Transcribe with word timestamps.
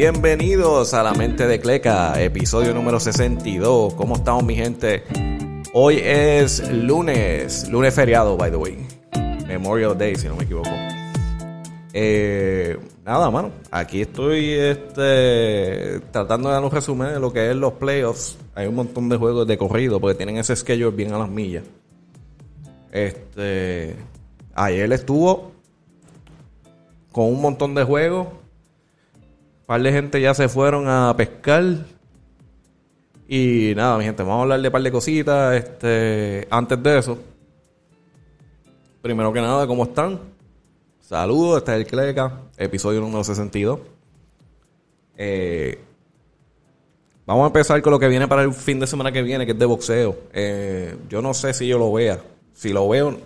Bienvenidos 0.00 0.94
a 0.94 1.02
la 1.02 1.12
mente 1.12 1.48
de 1.48 1.58
Cleca, 1.58 2.22
episodio 2.22 2.72
número 2.72 3.00
62. 3.00 3.94
¿Cómo 3.94 4.14
estamos 4.14 4.44
mi 4.44 4.54
gente? 4.54 5.02
Hoy 5.72 5.98
es 6.00 6.70
lunes, 6.70 7.68
lunes 7.68 7.94
feriado, 7.94 8.36
by 8.36 8.48
the 8.48 8.56
way. 8.56 8.86
Memorial 9.48 9.98
Day, 9.98 10.14
si 10.14 10.28
no 10.28 10.36
me 10.36 10.44
equivoco. 10.44 10.70
Eh, 11.92 12.78
nada, 13.04 13.28
mano. 13.32 13.50
Aquí 13.72 14.02
estoy 14.02 14.52
este, 14.52 15.98
tratando 16.12 16.48
de 16.48 16.54
dar 16.54 16.62
un 16.62 16.70
resumen 16.70 17.14
de 17.14 17.18
lo 17.18 17.32
que 17.32 17.50
es 17.50 17.56
los 17.56 17.72
playoffs. 17.72 18.38
Hay 18.54 18.68
un 18.68 18.76
montón 18.76 19.08
de 19.08 19.16
juegos 19.16 19.48
de 19.48 19.58
corrido 19.58 19.98
porque 19.98 20.14
tienen 20.14 20.36
ese 20.36 20.54
schedule 20.54 20.94
bien 20.94 21.12
a 21.12 21.18
las 21.18 21.28
millas. 21.28 21.64
Este, 22.92 23.96
ayer 24.54 24.92
estuvo 24.92 25.50
con 27.10 27.24
un 27.24 27.40
montón 27.40 27.74
de 27.74 27.82
juegos. 27.82 28.37
Par 29.68 29.82
de 29.82 29.92
gente 29.92 30.18
ya 30.18 30.32
se 30.32 30.48
fueron 30.48 30.88
a 30.88 31.14
pescar. 31.14 31.62
Y 33.28 33.74
nada, 33.76 33.98
mi 33.98 34.04
gente, 34.04 34.22
vamos 34.22 34.38
a 34.38 34.42
hablar 34.44 34.62
de 34.62 34.68
un 34.68 34.72
par 34.72 34.80
de 34.80 34.90
cositas. 34.90 35.56
Este, 35.56 36.48
antes 36.50 36.82
de 36.82 36.98
eso, 36.98 37.18
primero 39.02 39.30
que 39.30 39.42
nada, 39.42 39.66
¿cómo 39.66 39.82
están? 39.82 40.20
Saludos, 41.02 41.58
este 41.58 41.72
es 41.72 41.78
el 41.80 41.86
Cleca, 41.86 42.32
episodio 42.56 43.02
número 43.02 43.22
62. 43.22 43.78
Eh, 45.18 45.78
vamos 47.26 47.44
a 47.44 47.46
empezar 47.48 47.82
con 47.82 47.90
lo 47.90 47.98
que 47.98 48.08
viene 48.08 48.26
para 48.26 48.44
el 48.44 48.54
fin 48.54 48.80
de 48.80 48.86
semana 48.86 49.12
que 49.12 49.20
viene, 49.20 49.44
que 49.44 49.52
es 49.52 49.58
de 49.58 49.66
boxeo. 49.66 50.16
Eh, 50.32 50.96
yo 51.10 51.20
no 51.20 51.34
sé 51.34 51.52
si 51.52 51.68
yo 51.68 51.76
lo 51.76 51.92
vea. 51.92 52.18
Si 52.54 52.72
lo 52.72 52.88
veo, 52.88 53.18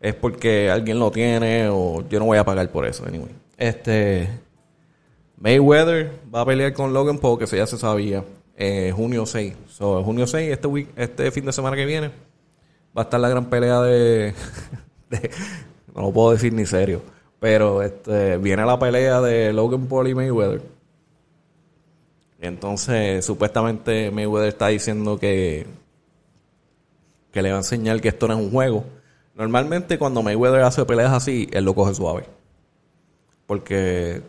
es 0.00 0.14
porque 0.14 0.70
alguien 0.70 0.98
lo 0.98 1.10
tiene 1.10 1.68
o 1.68 2.02
yo 2.08 2.18
no 2.18 2.24
voy 2.24 2.38
a 2.38 2.44
pagar 2.44 2.70
por 2.70 2.86
eso, 2.86 3.04
anyway. 3.04 3.34
Este. 3.58 4.48
Mayweather 5.40 6.12
va 6.32 6.42
a 6.42 6.46
pelear 6.46 6.74
con 6.74 6.92
Logan 6.92 7.18
Paul, 7.18 7.38
que 7.38 7.44
eso 7.44 7.56
ya 7.56 7.66
se 7.66 7.78
sabía, 7.78 8.22
eh, 8.56 8.92
junio 8.94 9.24
6. 9.24 9.54
So, 9.68 10.04
junio 10.04 10.26
6, 10.26 10.52
este, 10.52 10.86
este 10.96 11.30
fin 11.30 11.46
de 11.46 11.52
semana 11.52 11.76
que 11.76 11.86
viene, 11.86 12.08
va 12.96 13.02
a 13.02 13.04
estar 13.04 13.18
la 13.18 13.30
gran 13.30 13.46
pelea 13.46 13.80
de, 13.80 14.34
de 15.10 15.30
no 15.94 16.02
lo 16.02 16.12
puedo 16.12 16.32
decir 16.32 16.52
ni 16.52 16.66
serio, 16.66 17.00
pero 17.40 17.82
este, 17.82 18.36
viene 18.36 18.66
la 18.66 18.78
pelea 18.78 19.22
de 19.22 19.52
Logan 19.54 19.86
Paul 19.86 20.08
y 20.08 20.14
Mayweather. 20.14 20.62
Entonces, 22.38 23.24
supuestamente 23.24 24.10
Mayweather 24.10 24.48
está 24.50 24.68
diciendo 24.68 25.18
que, 25.18 25.66
que 27.32 27.42
le 27.42 27.48
va 27.48 27.56
a 27.56 27.60
enseñar 27.60 27.98
que 28.02 28.08
esto 28.08 28.28
no 28.28 28.34
es 28.34 28.40
un 28.40 28.50
juego. 28.50 28.84
Normalmente 29.34 29.98
cuando 29.98 30.22
Mayweather 30.22 30.62
hace 30.62 30.84
peleas 30.84 31.12
así, 31.12 31.48
él 31.50 31.64
lo 31.64 31.74
coge 31.74 31.94
suave. 31.94 32.24
Porque 33.46 34.22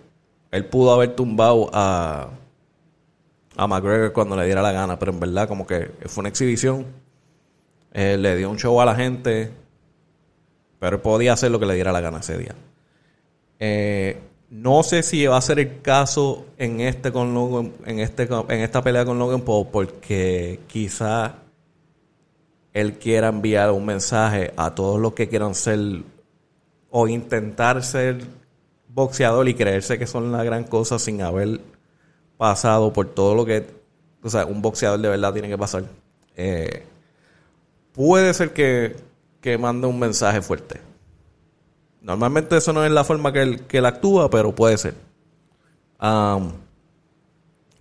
él 0.51 0.65
pudo 0.65 0.93
haber 0.93 1.15
tumbado 1.15 1.69
a, 1.73 2.29
a 3.55 3.67
McGregor 3.67 4.11
cuando 4.11 4.35
le 4.35 4.45
diera 4.45 4.61
la 4.61 4.71
gana, 4.71 4.99
pero 4.99 5.13
en 5.13 5.19
verdad 5.19 5.47
como 5.47 5.65
que 5.65 5.91
fue 6.05 6.21
una 6.21 6.29
exhibición. 6.29 6.85
Eh, 7.93 8.17
le 8.17 8.37
dio 8.37 8.49
un 8.49 8.57
show 8.57 8.79
a 8.79 8.85
la 8.85 8.95
gente, 8.95 9.51
pero 10.79 10.97
él 10.97 11.01
podía 11.01 11.33
hacer 11.33 11.51
lo 11.51 11.59
que 11.59 11.65
le 11.65 11.75
diera 11.75 11.91
la 11.91 12.01
gana 12.01 12.19
ese 12.19 12.37
día. 12.37 12.55
Eh, 13.59 14.19
no 14.49 14.83
sé 14.83 15.03
si 15.03 15.25
va 15.25 15.37
a 15.37 15.41
ser 15.41 15.59
el 15.59 15.81
caso 15.81 16.45
en 16.57 16.81
este 16.81 17.11
con 17.11 17.33
Logan, 17.33 17.73
en 17.85 17.99
este 17.99 18.23
en 18.23 18.61
esta 18.61 18.81
pelea 18.81 19.05
con 19.05 19.17
Logan 19.19 19.41
Paul, 19.41 19.67
porque 19.71 20.59
quizá 20.67 21.35
él 22.73 22.97
quiera 22.97 23.29
enviar 23.29 23.71
un 23.71 23.85
mensaje 23.85 24.53
a 24.57 24.75
todos 24.75 24.99
los 24.99 25.13
que 25.13 25.29
quieran 25.29 25.55
ser 25.55 25.79
o 26.89 27.07
intentar 27.07 27.83
ser 27.83 28.40
boxeador 28.93 29.47
y 29.47 29.53
creerse 29.53 29.97
que 29.97 30.07
son 30.07 30.31
la 30.31 30.43
gran 30.43 30.63
cosa 30.63 30.99
sin 30.99 31.21
haber 31.21 31.61
pasado 32.37 32.91
por 32.93 33.07
todo 33.07 33.35
lo 33.35 33.45
que 33.45 33.81
o 34.23 34.29
sea, 34.29 34.45
un 34.45 34.61
boxeador 34.61 34.99
de 34.99 35.09
verdad 35.09 35.33
tiene 35.33 35.49
que 35.49 35.57
pasar. 35.57 35.83
Eh, 36.35 36.85
puede 37.93 38.33
ser 38.33 38.53
que, 38.53 38.95
que 39.41 39.57
mande 39.57 39.87
un 39.87 39.99
mensaje 39.99 40.41
fuerte. 40.41 40.79
Normalmente 42.01 42.57
eso 42.57 42.73
no 42.73 42.83
es 42.83 42.91
la 42.91 43.03
forma 43.03 43.31
que 43.31 43.41
él, 43.41 43.61
que 43.65 43.79
él 43.79 43.85
actúa, 43.85 44.29
pero 44.29 44.53
puede 44.53 44.77
ser. 44.77 44.95
Um, 46.01 46.51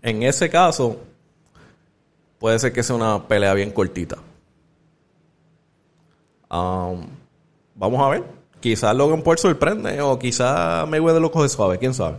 en 0.02 0.22
ese 0.22 0.48
caso, 0.50 0.98
puede 2.38 2.58
ser 2.58 2.72
que 2.72 2.82
sea 2.82 2.96
una 2.96 3.26
pelea 3.26 3.54
bien 3.54 3.70
cortita. 3.70 4.16
Um, 6.50 7.06
vamos 7.74 8.00
a 8.00 8.08
ver. 8.08 8.39
Quizás 8.60 8.94
Logan 8.94 9.22
Paul 9.22 9.38
sorprende 9.38 10.00
o 10.02 10.18
quizás 10.18 10.86
Mayweather 10.86 11.20
lo 11.20 11.30
coge 11.30 11.48
suave, 11.48 11.78
quién 11.78 11.94
sabe. 11.94 12.18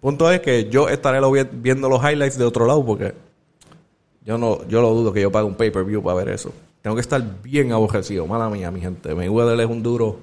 Punto 0.00 0.30
es 0.30 0.40
que 0.40 0.68
yo 0.68 0.88
estaré 0.88 1.18
viendo 1.52 1.88
los 1.88 2.02
highlights 2.02 2.38
de 2.38 2.44
otro 2.44 2.66
lado 2.66 2.84
porque 2.84 3.14
yo 4.24 4.36
no 4.36 4.66
yo 4.68 4.82
lo 4.82 4.90
dudo 4.92 5.12
que 5.12 5.22
yo 5.22 5.32
pague 5.32 5.46
un 5.46 5.54
pay-per-view 5.54 6.02
para 6.02 6.16
ver 6.16 6.28
eso. 6.28 6.52
Tengo 6.82 6.94
que 6.94 7.00
estar 7.00 7.22
bien 7.42 7.72
aborrecido, 7.72 8.26
mala 8.26 8.48
mía, 8.50 8.70
mi 8.70 8.80
gente. 8.80 9.14
Mayweather 9.14 9.58
es 9.58 9.66
un 9.66 9.82
duro, 9.82 10.20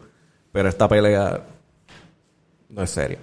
pero 0.51 0.69
esta 0.69 0.87
pelea 0.87 1.43
no 2.69 2.83
es 2.83 2.89
seria. 2.89 3.19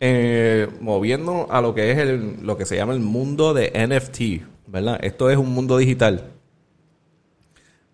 Eh, 0.00 0.68
moviendo 0.80 1.46
a 1.50 1.60
lo 1.60 1.74
que 1.74 1.92
es 1.92 1.98
el, 1.98 2.38
lo 2.42 2.56
que 2.56 2.64
se 2.64 2.74
llama 2.74 2.94
el 2.94 3.00
mundo 3.00 3.54
de 3.54 3.70
NFT, 3.70 4.44
¿verdad? 4.66 4.98
Esto 5.04 5.30
es 5.30 5.36
un 5.36 5.50
mundo 5.50 5.76
digital 5.76 6.32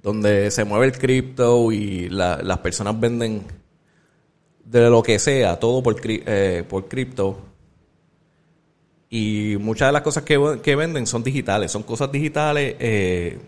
donde 0.08 0.50
se 0.50 0.64
mueve 0.64 0.86
el 0.86 0.96
cripto 0.96 1.70
y 1.70 2.08
las 2.08 2.58
personas 2.60 2.98
venden 2.98 3.42
de 4.64 4.88
lo 4.88 5.02
que 5.02 5.18
sea, 5.18 5.58
todo 5.60 5.82
por, 5.82 5.96
eh, 6.02 6.64
por 6.66 6.88
cripto. 6.88 7.38
Y 9.10 9.58
muchas 9.60 9.88
de 9.88 9.92
las 9.92 10.00
cosas 10.00 10.24
que, 10.24 10.76
venden 10.76 11.06
son 11.06 11.22
digitales, 11.22 11.70
son 11.70 11.82
cosas 11.82 12.10
digitales 12.10 12.76
eh, 12.78 13.38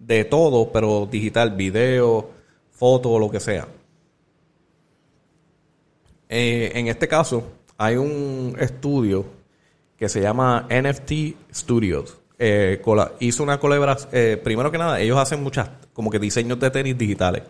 de 0.00 0.24
todo, 0.24 0.72
pero 0.72 1.06
digital, 1.06 1.52
video, 1.52 2.30
foto, 2.72 3.16
lo 3.16 3.30
que 3.30 3.38
sea. 3.38 3.68
Eh, 6.28 6.72
en 6.74 6.88
este 6.88 7.06
caso, 7.06 7.44
hay 7.78 7.94
un 7.94 8.56
estudio 8.58 9.24
que 9.96 10.08
se 10.08 10.20
llama 10.20 10.66
NFT 10.68 11.52
Studios 11.54 12.23
eh, 12.38 12.82
hizo 13.20 13.42
una 13.42 13.58
colaboración. 13.58 14.10
Eh, 14.12 14.40
primero 14.42 14.70
que 14.70 14.78
nada, 14.78 15.00
ellos 15.00 15.18
hacen 15.18 15.42
muchas, 15.42 15.68
como 15.92 16.10
que 16.10 16.18
diseños 16.18 16.58
de 16.58 16.70
tenis 16.70 16.98
digitales. 16.98 17.42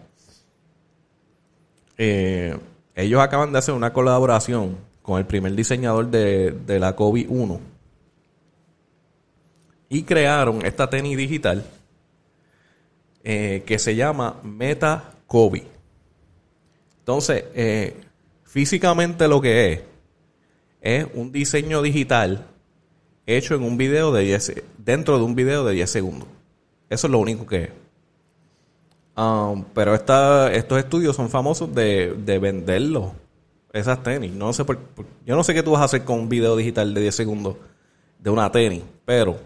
Eh, 1.97 2.57
ellos 2.95 3.21
acaban 3.21 3.53
de 3.53 3.59
hacer 3.59 3.75
una 3.75 3.93
colaboración 3.93 4.77
con 5.03 5.19
el 5.19 5.27
primer 5.27 5.55
diseñador 5.55 6.11
de, 6.11 6.79
la 6.79 6.97
Kobe 6.97 7.27
1 7.29 7.61
y 9.91 10.03
crearon 10.03 10.65
esta 10.65 10.89
tenis 10.89 11.17
digital 11.17 11.65
que 13.23 13.77
se 13.79 13.97
llama 13.97 14.41
Meta 14.43 15.13
Kobe. 15.27 15.67
Entonces, 16.99 17.45
físicamente 18.45 19.29
lo 19.29 19.41
que 19.41 19.73
es 19.73 19.81
es 20.85 21.07
un 21.15 21.33
diseño 21.33 21.81
digital 21.81 22.47
hecho 23.27 23.55
en 23.55 23.63
un 23.63 23.77
video 23.77 24.13
de 24.13 24.23
10, 24.23 24.63
dentro 24.79 25.19
de 25.19 25.25
un 25.25 25.35
video 25.35 25.65
de 25.65 25.75
10 25.75 25.91
segundos. 25.91 26.29
Eso 26.91 27.07
es 27.07 27.11
lo 27.11 27.19
único 27.19 27.47
que 27.47 27.65
es. 27.65 27.71
Um, 29.17 29.65
pero 29.75 29.95
esta, 29.95 30.53
estos 30.53 30.79
estudios 30.79 31.15
son 31.15 31.31
famosos 31.31 31.73
de, 31.75 32.15
de 32.15 32.39
venderlos, 32.39 33.13
esas 33.73 34.03
tenis. 34.03 34.33
No 34.33 34.53
sé 34.53 34.65
por, 34.65 34.79
yo 35.25 35.37
no 35.37 35.45
sé 35.45 35.55
qué 35.55 35.63
tú 35.63 35.73
vas 35.73 35.83
a 35.83 35.85
hacer 35.85 36.05
con 36.05 36.19
un 36.21 36.29
video 36.29 36.57
digital 36.57 36.93
de 36.95 37.01
10 37.01 37.15
segundos 37.15 37.57
de 38.19 38.31
una 38.31 38.51
tenis, 38.51 38.83
pero 39.05 39.39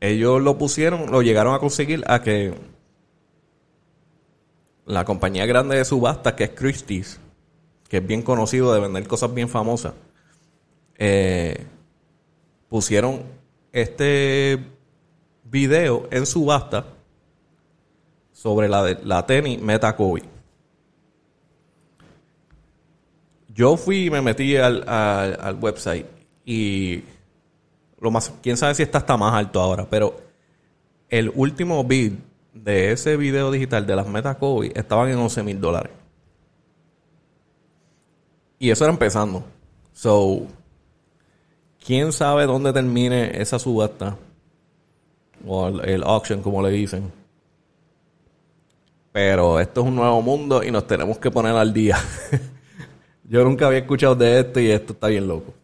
ellos 0.00 0.40
lo 0.42 0.56
pusieron, 0.56 1.10
lo 1.10 1.22
llegaron 1.22 1.54
a 1.54 1.58
conseguir 1.58 2.04
a 2.06 2.22
que 2.22 2.54
la 4.86 5.04
compañía 5.04 5.46
grande 5.46 5.76
de 5.76 5.84
subastas, 5.84 6.34
que 6.34 6.44
es 6.44 6.50
Christie's, 6.50 7.20
que 7.88 7.98
es 7.98 8.06
bien 8.06 8.22
conocido 8.22 8.72
de 8.72 8.80
vender 8.80 9.06
cosas 9.06 9.34
bien 9.34 9.48
famosas, 9.48 9.94
eh, 10.96 11.66
pusieron 12.68 13.22
este 13.72 14.58
video 15.44 16.08
en 16.10 16.26
subasta 16.26 16.86
sobre 18.32 18.68
la, 18.68 18.96
la 19.02 19.26
tenis 19.26 19.60
Meta 19.60 19.94
Kobe. 19.96 20.22
Yo 23.48 23.76
fui 23.76 24.06
y 24.06 24.10
me 24.10 24.20
metí 24.20 24.56
al, 24.56 24.86
al, 24.86 25.56
website 25.58 26.06
y 26.44 27.02
lo 27.98 28.10
más, 28.10 28.32
quién 28.42 28.56
sabe 28.56 28.74
si 28.74 28.82
está 28.82 28.98
hasta 28.98 29.16
más 29.16 29.32
alto 29.34 29.60
ahora, 29.60 29.86
pero 29.88 30.20
el 31.08 31.32
último 31.34 31.82
bid 31.84 32.12
de 32.52 32.92
ese 32.92 33.16
video 33.16 33.50
digital 33.50 33.86
de 33.86 33.96
las 33.96 34.06
Meta 34.06 34.34
Kobe 34.34 34.72
estaban 34.74 35.08
en 35.08 35.16
11 35.16 35.42
mil 35.42 35.60
dólares. 35.60 35.92
Y 38.58 38.70
eso 38.70 38.84
era 38.84 38.92
empezando. 38.92 39.44
So, 39.92 40.46
quién 41.86 42.12
sabe 42.12 42.46
dónde 42.46 42.72
termine 42.72 43.40
esa 43.40 43.58
subasta 43.58 44.16
o 45.46 45.68
el, 45.68 46.02
auction, 46.02 46.42
como 46.42 46.60
le 46.60 46.70
dicen. 46.70 47.12
Pero 49.12 49.60
esto 49.60 49.82
es 49.82 49.86
un 49.86 49.94
nuevo 49.94 50.20
mundo 50.20 50.62
y 50.64 50.70
nos 50.70 50.86
tenemos 50.86 51.18
que 51.18 51.30
poner 51.30 51.54
al 51.54 51.72
día. 51.72 51.96
Yo 53.24 53.44
nunca 53.44 53.68
había 53.68 53.78
escuchado 53.78 54.16
de 54.16 54.40
esto 54.40 54.60
y 54.60 54.70
esto 54.70 54.92
está 54.94 55.06
bien 55.06 55.28
loco. 55.28 55.54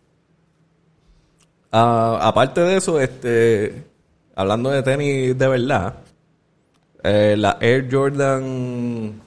Ah, 1.72 2.18
aparte 2.22 2.60
de 2.60 2.76
eso, 2.76 3.00
este, 3.00 3.84
hablando 4.36 4.70
de 4.70 4.82
tenis 4.82 5.36
de 5.36 5.48
verdad, 5.48 5.94
eh, 7.02 7.34
la 7.36 7.58
Air 7.60 7.88
Jordan 7.90 9.20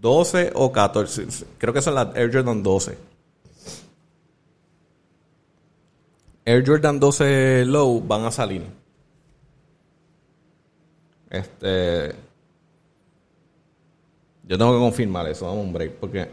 12 0.00 0.52
o 0.54 0.72
14, 0.72 1.26
creo 1.58 1.74
que 1.74 1.82
son 1.82 1.94
las 1.96 2.16
Air 2.16 2.32
Jordan 2.32 2.62
12. 2.62 3.08
Air 6.48 6.64
Jordan 6.66 6.98
12 6.98 7.66
Low 7.66 8.00
van 8.00 8.24
a 8.24 8.30
salir. 8.30 8.62
Este. 11.28 12.14
Yo 14.44 14.56
tengo 14.56 14.72
que 14.72 14.78
confirmar 14.78 15.28
eso, 15.28 15.44
vamos 15.44 15.66
un 15.66 15.74
break, 15.74 15.96
porque 15.96 16.26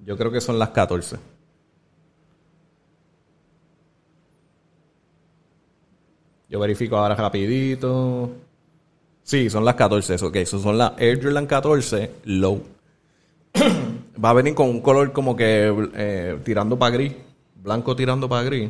yo 0.00 0.18
creo 0.18 0.32
que 0.32 0.40
son 0.40 0.58
las 0.58 0.70
14. 0.70 1.18
Yo 6.48 6.58
verifico 6.58 6.96
ahora 6.96 7.14
rapidito. 7.14 8.32
Sí, 9.22 9.48
son 9.50 9.64
las 9.64 9.76
14, 9.76 10.14
eso, 10.16 10.26
ok. 10.26 10.36
Eso 10.36 10.58
son 10.58 10.78
las 10.78 10.94
Air 10.98 11.22
Jordan 11.22 11.46
14 11.46 12.10
Low. 12.24 12.60
Va 14.24 14.30
a 14.30 14.32
venir 14.32 14.56
con 14.56 14.68
un 14.68 14.80
color 14.80 15.12
como 15.12 15.36
que 15.36 15.72
eh, 15.94 16.40
tirando 16.44 16.76
para 16.76 16.90
gris. 16.90 17.12
Blanco 17.54 17.94
tirando 17.94 18.28
para 18.28 18.42
gris. 18.42 18.68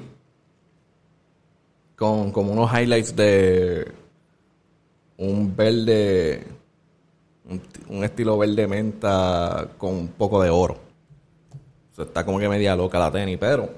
Con 1.98 2.30
como 2.30 2.52
unos 2.52 2.70
highlights 2.72 3.14
de 3.16 3.92
un 5.16 5.54
verde. 5.56 6.46
Un, 7.88 8.04
estilo 8.04 8.38
verde 8.38 8.68
menta 8.68 9.68
con 9.76 9.94
un 9.94 10.08
poco 10.08 10.42
de 10.42 10.50
oro. 10.50 10.76
O 11.96 12.02
está 12.02 12.24
como 12.24 12.38
que 12.38 12.48
media 12.48 12.76
loca 12.76 12.98
la 12.98 13.10
tenis, 13.10 13.38
pero 13.40 13.68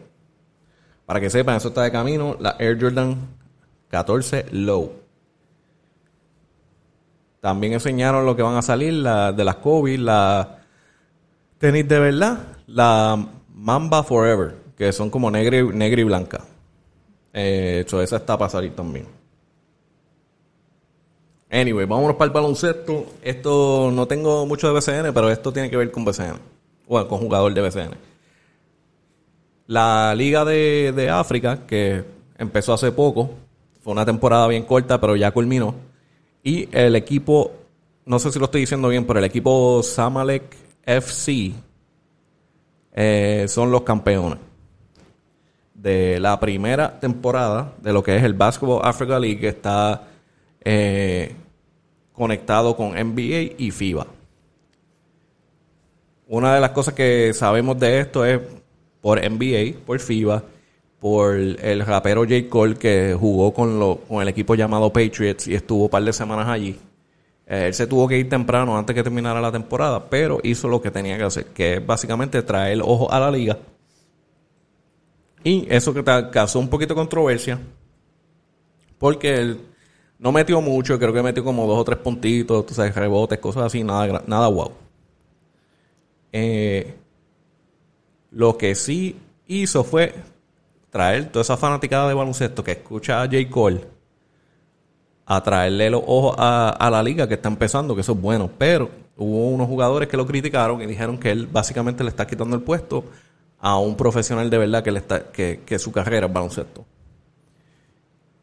para 1.06 1.20
que 1.20 1.31
sepan, 1.31 1.56
eso 1.56 1.69
está 1.69 1.82
de 1.82 1.90
camino. 1.90 2.37
La 2.38 2.56
Air 2.58 2.81
Jordan 2.81 3.17
14 3.88 4.46
Low. 4.52 4.93
También 7.40 7.72
enseñaron 7.72 8.26
lo 8.26 8.37
que 8.37 8.43
van 8.43 8.56
a 8.56 8.62
salir 8.62 8.93
la, 8.93 9.32
de 9.32 9.44
las 9.44 9.56
COVID, 9.56 9.99
la 9.99 10.58
tenis 11.58 11.88
de 11.88 11.99
verdad, 11.99 12.38
la 12.67 13.26
Mamba 13.55 14.02
Forever, 14.02 14.56
que 14.76 14.93
son 14.93 15.08
como 15.08 15.31
negra 15.31 15.56
y, 15.56 15.64
negra 15.64 16.00
y 16.00 16.05
blanca. 16.05 16.44
Eh, 17.32 17.85
esa 17.87 18.17
está 18.17 18.37
para 18.37 18.50
salir 18.50 18.75
también. 18.75 19.06
Anyway, 21.50 21.87
vámonos 21.87 22.17
para 22.17 22.27
el 22.27 22.32
baloncesto. 22.32 23.06
Esto 23.23 23.91
no 23.93 24.06
tengo 24.06 24.47
mucho 24.47 24.69
de 24.69 24.75
BCN, 24.75 25.12
pero 25.12 25.31
esto 25.31 25.53
tiene 25.53 25.69
que 25.71 25.77
ver 25.77 25.91
con 25.91 26.05
BCN. 26.05 26.38
Bueno, 26.88 27.09
con 27.09 27.19
jugador 27.19 27.53
de 27.53 27.61
BCN. 27.61 27.94
La 29.67 30.15
Liga 30.15 30.44
de, 30.44 30.93
de 30.94 31.11
África, 31.11 31.67
que 31.67 32.05
empezó 32.38 32.73
hace 32.73 32.93
poco, 32.93 33.31
fue 33.82 33.93
una 33.93 34.05
temporada 34.05 34.47
bien 34.49 34.65
corta, 34.65 35.00
pero 35.00 35.17
ya 35.17 35.31
culminó. 35.31 35.75
Y 36.43 36.69
el 36.73 36.97
equipo, 36.97 37.53
no 38.06 38.19
sé 38.19 38.32
si 38.32 38.38
lo 38.38 38.47
estoy 38.47 38.62
diciendo 38.62 38.88
bien, 38.88 39.06
pero 39.06 39.19
el 39.19 39.25
equipo 39.25 39.82
Samalek 39.82 40.56
FC 40.85 41.53
eh, 42.93 43.47
son 43.49 43.71
los 43.71 43.82
campeones 43.82 44.50
de 45.81 46.21
la 46.21 46.38
primera 46.38 47.00
temporada 47.00 47.73
de 47.82 47.93
lo 47.93 48.03
que 48.03 48.17
es 48.17 48.23
el 48.23 48.35
Basketball 48.35 48.82
Africa 48.85 49.19
League, 49.19 49.41
que 49.41 49.49
está 49.49 50.03
eh, 50.62 51.35
conectado 52.12 52.77
con 52.77 52.93
NBA 52.93 53.55
y 53.59 53.71
FIBA. 53.71 54.06
Una 56.29 56.55
de 56.55 56.61
las 56.61 56.71
cosas 56.71 56.94
que 56.94 57.32
sabemos 57.35 57.79
de 57.79 58.00
esto 58.00 58.25
es 58.25 58.41
por 59.00 59.19
NBA, 59.19 59.85
por 59.87 59.99
FIBA 59.99 60.43
por 61.00 61.35
el 61.35 61.81
rapero 61.87 62.23
J. 62.25 62.49
Cole 62.50 62.77
que 62.77 63.17
jugó 63.19 63.55
con, 63.55 63.81
lo, 63.81 63.97
con 64.06 64.21
el 64.21 64.29
equipo 64.29 64.55
llamado 64.55 64.93
Patriots 64.93 65.49
y 65.49 65.55
estuvo 65.55 65.85
un 65.85 65.91
par 65.91 66.05
de 66.05 66.12
semanas 66.12 66.47
allí. 66.47 66.79
Eh, 67.47 67.69
él 67.69 67.75
se 67.75 67.87
tuvo 67.87 68.06
que 68.06 68.19
ir 68.19 68.29
temprano 68.29 68.77
antes 68.77 68.94
que 68.94 69.03
terminara 69.03 69.41
la 69.41 69.50
temporada, 69.50 70.11
pero 70.11 70.41
hizo 70.43 70.69
lo 70.69 70.82
que 70.82 70.91
tenía 70.91 71.17
que 71.17 71.25
hacer, 71.25 71.47
que 71.47 71.77
es 71.77 71.87
básicamente 71.87 72.43
traer 72.43 72.82
ojo 72.82 73.11
a 73.11 73.19
la 73.19 73.31
liga. 73.31 73.56
Y 75.43 75.67
eso 75.71 75.95
que 75.95 76.05
causó 76.31 76.59
un 76.59 76.69
poquito 76.69 76.95
de 76.95 77.01
controversia, 77.01 77.59
porque 78.99 79.35
él 79.35 79.61
no 80.19 80.33
metió 80.33 80.61
mucho, 80.61 80.99
creo 80.99 81.13
que 81.13 81.23
metió 81.23 81.43
como 81.43 81.67
dos 81.67 81.79
o 81.79 81.85
tres 81.85 81.99
puntitos, 81.99 82.67
tú 82.67 82.75
sabes, 82.75 82.95
rebotes, 82.95 83.39
cosas 83.39 83.65
así, 83.65 83.83
nada, 83.83 84.23
nada 84.27 84.49
wow. 84.49 84.73
Eh, 86.33 86.95
lo 88.31 88.57
que 88.57 88.75
sí 88.75 89.17
hizo 89.47 89.83
fue 89.83 90.15
traer 90.91 91.31
toda 91.31 91.43
esa 91.43 91.57
fanaticada 91.57 92.09
de 92.09 92.15
baloncesto 92.15 92.63
que 92.63 92.73
escucha 92.73 93.23
a 93.23 93.27
J. 93.27 93.49
Cole 93.51 93.81
a 95.27 95.41
traerle 95.43 95.91
los 95.91 96.03
ojos 96.05 96.35
a, 96.39 96.89
la 96.91 97.03
liga 97.05 97.29
que 97.29 97.35
está 97.35 97.49
empezando, 97.49 97.95
que 97.95 98.01
eso 98.01 98.13
es 98.13 98.21
bueno. 98.21 98.51
Pero 98.59 98.91
hubo 99.17 99.49
unos 99.51 99.69
jugadores 99.69 100.09
que 100.09 100.17
lo 100.17 100.27
criticaron 100.27 100.83
y 100.83 100.87
dijeron 100.87 101.19
que 101.19 101.31
él 101.31 101.47
básicamente 101.47 102.03
le 102.03 102.11
está 102.11 102.27
quitando 102.27 102.57
el 102.57 102.63
puesto 102.63 103.05
a 103.61 103.79
un 103.79 103.97
profesional 103.97 104.51
de 104.51 104.59
verdad 104.59 104.83
que, 104.83 104.93
le 104.93 104.99
está, 104.99 105.31
que, 105.31 105.61
que 105.65 105.79
su 105.79 105.93
carrera 105.93 106.27
es 106.27 106.33
baloncesto. 106.33 106.85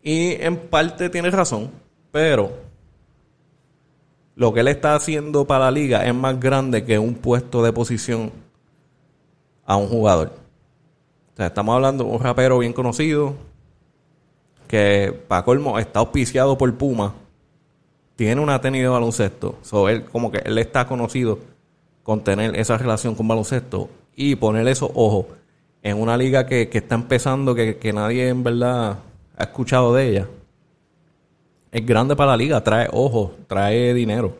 Y 0.02 0.34
en 0.42 0.58
parte 0.58 1.10
tiene 1.10 1.31
razón, 1.31 1.72
pero 2.12 2.52
lo 4.36 4.54
que 4.54 4.60
él 4.62 4.68
está 4.68 4.96
haciendo 4.96 5.46
para 5.46 5.66
la 5.66 5.72
liga 5.72 6.06
es 6.06 6.14
más 6.14 6.40
grande 6.40 6.86
que 6.86 7.00
un 7.00 7.16
puesto 7.16 7.64
de 7.64 7.74
posición 7.74 8.31
a 9.66 9.75
un 9.75 9.88
jugador 9.88 10.48
estamos 11.46 11.75
hablando 11.75 12.04
de 12.04 12.10
un 12.10 12.20
rapero 12.20 12.60
bien 12.60 12.74
conocido 12.74 13.36
que, 14.68 15.13
para 15.28 15.46
colmo, 15.46 15.80
está 15.80 16.00
auspiciado 16.00 16.58
por 16.58 16.74
Puma. 16.75 17.13
Tiene 18.16 18.42
una 18.42 18.60
tenis 18.60 18.81
de 18.81 18.88
baloncesto. 18.88 19.56
So, 19.62 19.88
él, 19.88 20.06
como 20.06 20.31
que 20.31 20.40
él 20.40 20.58
está 20.58 20.88
conocido 20.88 21.40
con 22.04 22.24
tener 22.24 22.56
esa 22.58 22.78
relación 22.78 23.16
con 23.16 23.28
baloncesto 23.28 23.90
y 24.18 24.36
poner 24.36 24.68
esos 24.68 24.89
ojos 24.96 25.27
en 25.84 26.01
una 26.01 26.18
liga 26.18 26.48
que, 26.48 26.68
está 26.74 26.96
empezando, 26.96 27.53
que, 27.53 27.77
que 27.77 27.94
nadie 27.94 28.27
en 28.27 28.44
verdad 28.44 28.98
ha 29.38 29.44
escuchado 29.44 29.94
de 29.94 30.10
ella. 30.10 30.27
Es 31.72 31.86
grande 31.86 32.15
para 32.15 32.32
la 32.32 32.38
liga, 32.38 32.62
trae 32.63 32.89
ojos, 32.91 33.32
trae 33.48 33.94
dinero. 33.94 34.36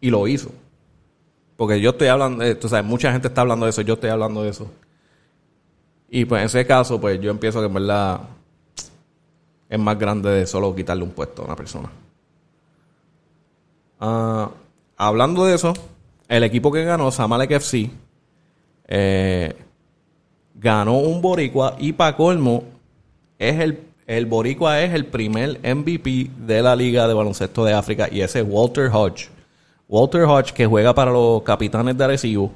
Y 0.00 0.10
lo 0.10 0.26
hizo. 0.26 0.50
Porque 1.56 1.80
yo 1.80 1.90
estoy 1.90 2.08
hablando, 2.08 2.56
tú 2.56 2.68
sabes, 2.68 2.84
mucha 2.84 3.12
gente 3.12 3.28
está 3.28 3.42
hablando 3.42 3.64
de 3.64 3.70
eso, 3.70 3.80
yo 3.82 3.94
estoy 3.94 4.10
hablando 4.10 4.42
de 4.42 4.50
eso. 4.50 4.68
Y 6.10 6.24
pues 6.24 6.40
en 6.40 6.46
ese 6.46 6.66
caso, 6.66 7.00
pues 7.00 7.20
yo 7.20 7.30
empiezo 7.30 7.60
que 7.60 7.66
en 7.66 7.74
verdad 7.74 8.22
es 9.68 9.78
más 9.78 9.96
grande 9.96 10.30
de 10.30 10.46
solo 10.48 10.74
quitarle 10.74 11.04
un 11.04 11.12
puesto 11.12 11.42
a 11.42 11.44
una 11.44 11.56
persona. 11.56 11.90
Ah, 14.00 14.50
hablando 14.96 15.44
de 15.44 15.54
eso, 15.54 15.74
el 16.28 16.44
equipo 16.44 16.72
que 16.72 16.84
ganó, 16.84 17.10
Samalek 17.10 17.52
FC, 17.52 17.90
eh, 18.86 19.54
ganó 20.54 20.98
un 20.98 21.20
boricua 21.20 21.76
y 21.78 21.92
para 21.92 22.16
colmo, 22.16 22.64
es 23.38 23.60
el, 23.60 23.80
el 24.06 24.26
boricua 24.26 24.82
es 24.82 24.94
el 24.94 25.06
primer 25.06 25.58
MVP 25.62 26.30
de 26.38 26.62
la 26.62 26.76
Liga 26.76 27.06
de 27.08 27.14
Baloncesto 27.14 27.64
de 27.64 27.74
África 27.74 28.08
y 28.10 28.20
ese 28.20 28.40
es 28.40 28.46
Walter 28.48 28.90
Hodge. 28.92 29.28
Walter 29.88 30.22
Hodge, 30.22 30.52
que 30.52 30.66
juega 30.66 30.94
para 30.94 31.10
los 31.10 31.42
Capitanes 31.42 31.96
de 31.96 32.04
Arecibo, 32.04 32.52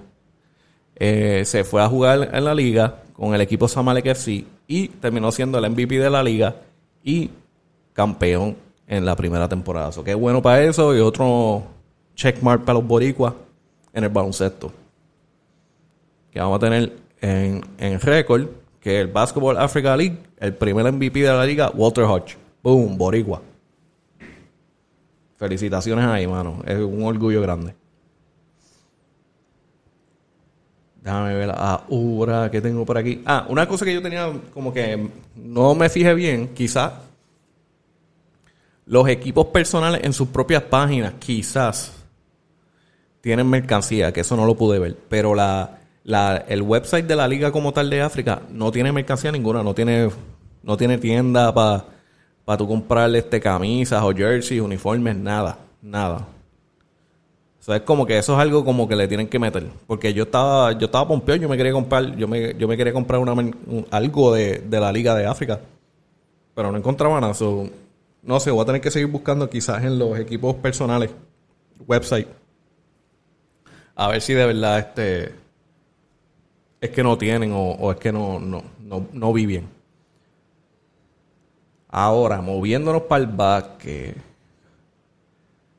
eh, 0.96 1.42
se 1.44 1.64
fue 1.64 1.82
a 1.82 1.88
jugar 1.88 2.30
en 2.32 2.44
la 2.44 2.54
liga 2.54 3.02
con 3.12 3.34
el 3.34 3.40
equipo 3.40 3.68
Samalek 3.68 4.06
FC 4.06 4.44
y 4.66 4.88
terminó 4.88 5.30
siendo 5.30 5.58
el 5.58 5.70
MVP 5.70 5.98
de 5.98 6.10
la 6.10 6.22
liga 6.22 6.56
y 7.04 7.30
campeón 7.92 8.56
en 8.86 9.04
la 9.04 9.14
primera 9.14 9.48
temporada. 9.48 9.92
So, 9.92 10.02
qué 10.02 10.14
bueno 10.14 10.40
para 10.40 10.62
eso 10.62 10.96
y 10.96 11.00
otro 11.00 11.64
checkmark 12.14 12.64
para 12.64 12.78
los 12.78 12.88
boricuas 12.88 13.34
en 13.98 14.04
el 14.04 14.10
baloncesto. 14.10 14.72
Que 16.30 16.40
vamos 16.40 16.56
a 16.56 16.60
tener 16.60 16.96
en, 17.20 17.60
en 17.78 18.00
récord 18.00 18.46
que 18.80 19.00
el 19.00 19.08
Basketball 19.08 19.58
Africa 19.58 19.96
League, 19.96 20.18
el 20.38 20.54
primer 20.54 20.90
MVP 20.90 21.20
de 21.20 21.28
la 21.28 21.44
liga, 21.44 21.70
Walter 21.74 22.04
Hodge. 22.04 22.36
Boom, 22.62 22.96
boricua. 22.96 23.42
Felicitaciones 25.36 26.04
ahí, 26.06 26.26
mano. 26.26 26.62
Es 26.64 26.78
un 26.78 27.04
orgullo 27.04 27.42
grande. 27.42 27.74
Déjame 31.02 31.34
ver 31.34 31.50
ahora 31.56 32.50
que 32.50 32.60
tengo 32.60 32.84
por 32.84 32.98
aquí. 32.98 33.22
Ah, 33.24 33.46
una 33.48 33.66
cosa 33.66 33.84
que 33.84 33.94
yo 33.94 34.02
tenía 34.02 34.30
como 34.52 34.72
que 34.72 35.08
no 35.36 35.74
me 35.74 35.88
fijé 35.88 36.12
bien, 36.14 36.48
quizás 36.54 36.92
los 38.86 39.08
equipos 39.08 39.46
personales 39.46 40.02
en 40.04 40.12
sus 40.12 40.28
propias 40.28 40.62
páginas, 40.64 41.14
quizás 41.18 41.97
tienen 43.20 43.48
mercancía, 43.48 44.12
que 44.12 44.20
eso 44.20 44.36
no 44.36 44.46
lo 44.46 44.56
pude 44.56 44.78
ver, 44.78 44.96
pero 45.08 45.34
la, 45.34 45.78
el 46.48 46.62
website 46.62 47.06
de 47.06 47.16
la 47.16 47.28
liga 47.28 47.52
como 47.52 47.72
tal 47.72 47.90
de 47.90 48.02
África 48.02 48.42
no 48.50 48.70
tiene 48.70 48.92
mercancía 48.92 49.32
ninguna, 49.32 49.62
no 49.62 49.74
tiene, 49.74 50.10
no 50.62 50.76
tiene 50.76 50.98
tienda 50.98 51.52
para 51.52 51.84
para 52.48 52.56
tú 52.56 52.66
comprarle 52.66 53.18
este 53.18 53.38
camisas 53.40 54.02
o 54.02 54.10
jerseys, 54.10 54.62
uniformes, 54.62 55.14
nada. 55.14 55.58
nada. 55.82 56.26
O 57.60 57.62
sea, 57.62 57.76
es 57.76 57.82
como 57.82 58.06
que 58.06 58.16
eso 58.16 58.32
es 58.32 58.38
algo 58.38 58.64
como 58.64 58.88
que 58.88 58.96
le 58.96 59.06
tienen 59.06 59.28
que 59.28 59.38
meter. 59.38 59.66
Porque 59.86 60.14
yo 60.14 60.22
estaba, 60.22 60.72
yo 60.72 60.86
estaba 60.86 61.06
pompeado, 61.06 61.42
yo 61.42 61.46
me 61.46 61.58
quería 61.58 61.74
comprar, 61.74 62.16
yo 62.16 62.26
me, 62.26 62.54
yo 62.54 62.66
me 62.66 62.78
quería 62.78 62.94
comprar 62.94 63.20
una, 63.20 63.34
algo 63.90 64.32
de, 64.32 64.64
la 64.70 64.90
Liga 64.90 65.14
de 65.14 65.26
África. 65.26 65.60
Pero 66.54 66.72
no 66.72 66.78
encontraba 66.78 67.20
nada. 67.20 67.34
no 68.22 68.40
sé, 68.40 68.50
voy 68.50 68.62
a 68.62 68.64
tener 68.64 68.80
que 68.80 68.90
seguir 68.90 69.08
buscando 69.08 69.50
quizás 69.50 69.84
en 69.84 69.98
los 69.98 70.18
equipos 70.18 70.54
personales, 70.54 71.10
website. 71.86 72.28
A 73.98 74.06
ver 74.06 74.22
si 74.22 74.32
de 74.32 74.46
verdad 74.46 74.78
este 74.78 75.34
es 76.80 76.90
que 76.90 77.02
no 77.02 77.18
tienen 77.18 77.50
o, 77.52 77.90
es 77.90 77.98
que 77.98 78.12
no, 78.12 78.38
no, 78.38 78.62
no, 78.78 79.08
no 79.12 79.32
vi. 79.32 79.60
Ahora, 81.88 82.40
moviéndonos 82.40 83.02
para 83.02 83.24
el 83.24 83.26
básquet. 83.26 84.16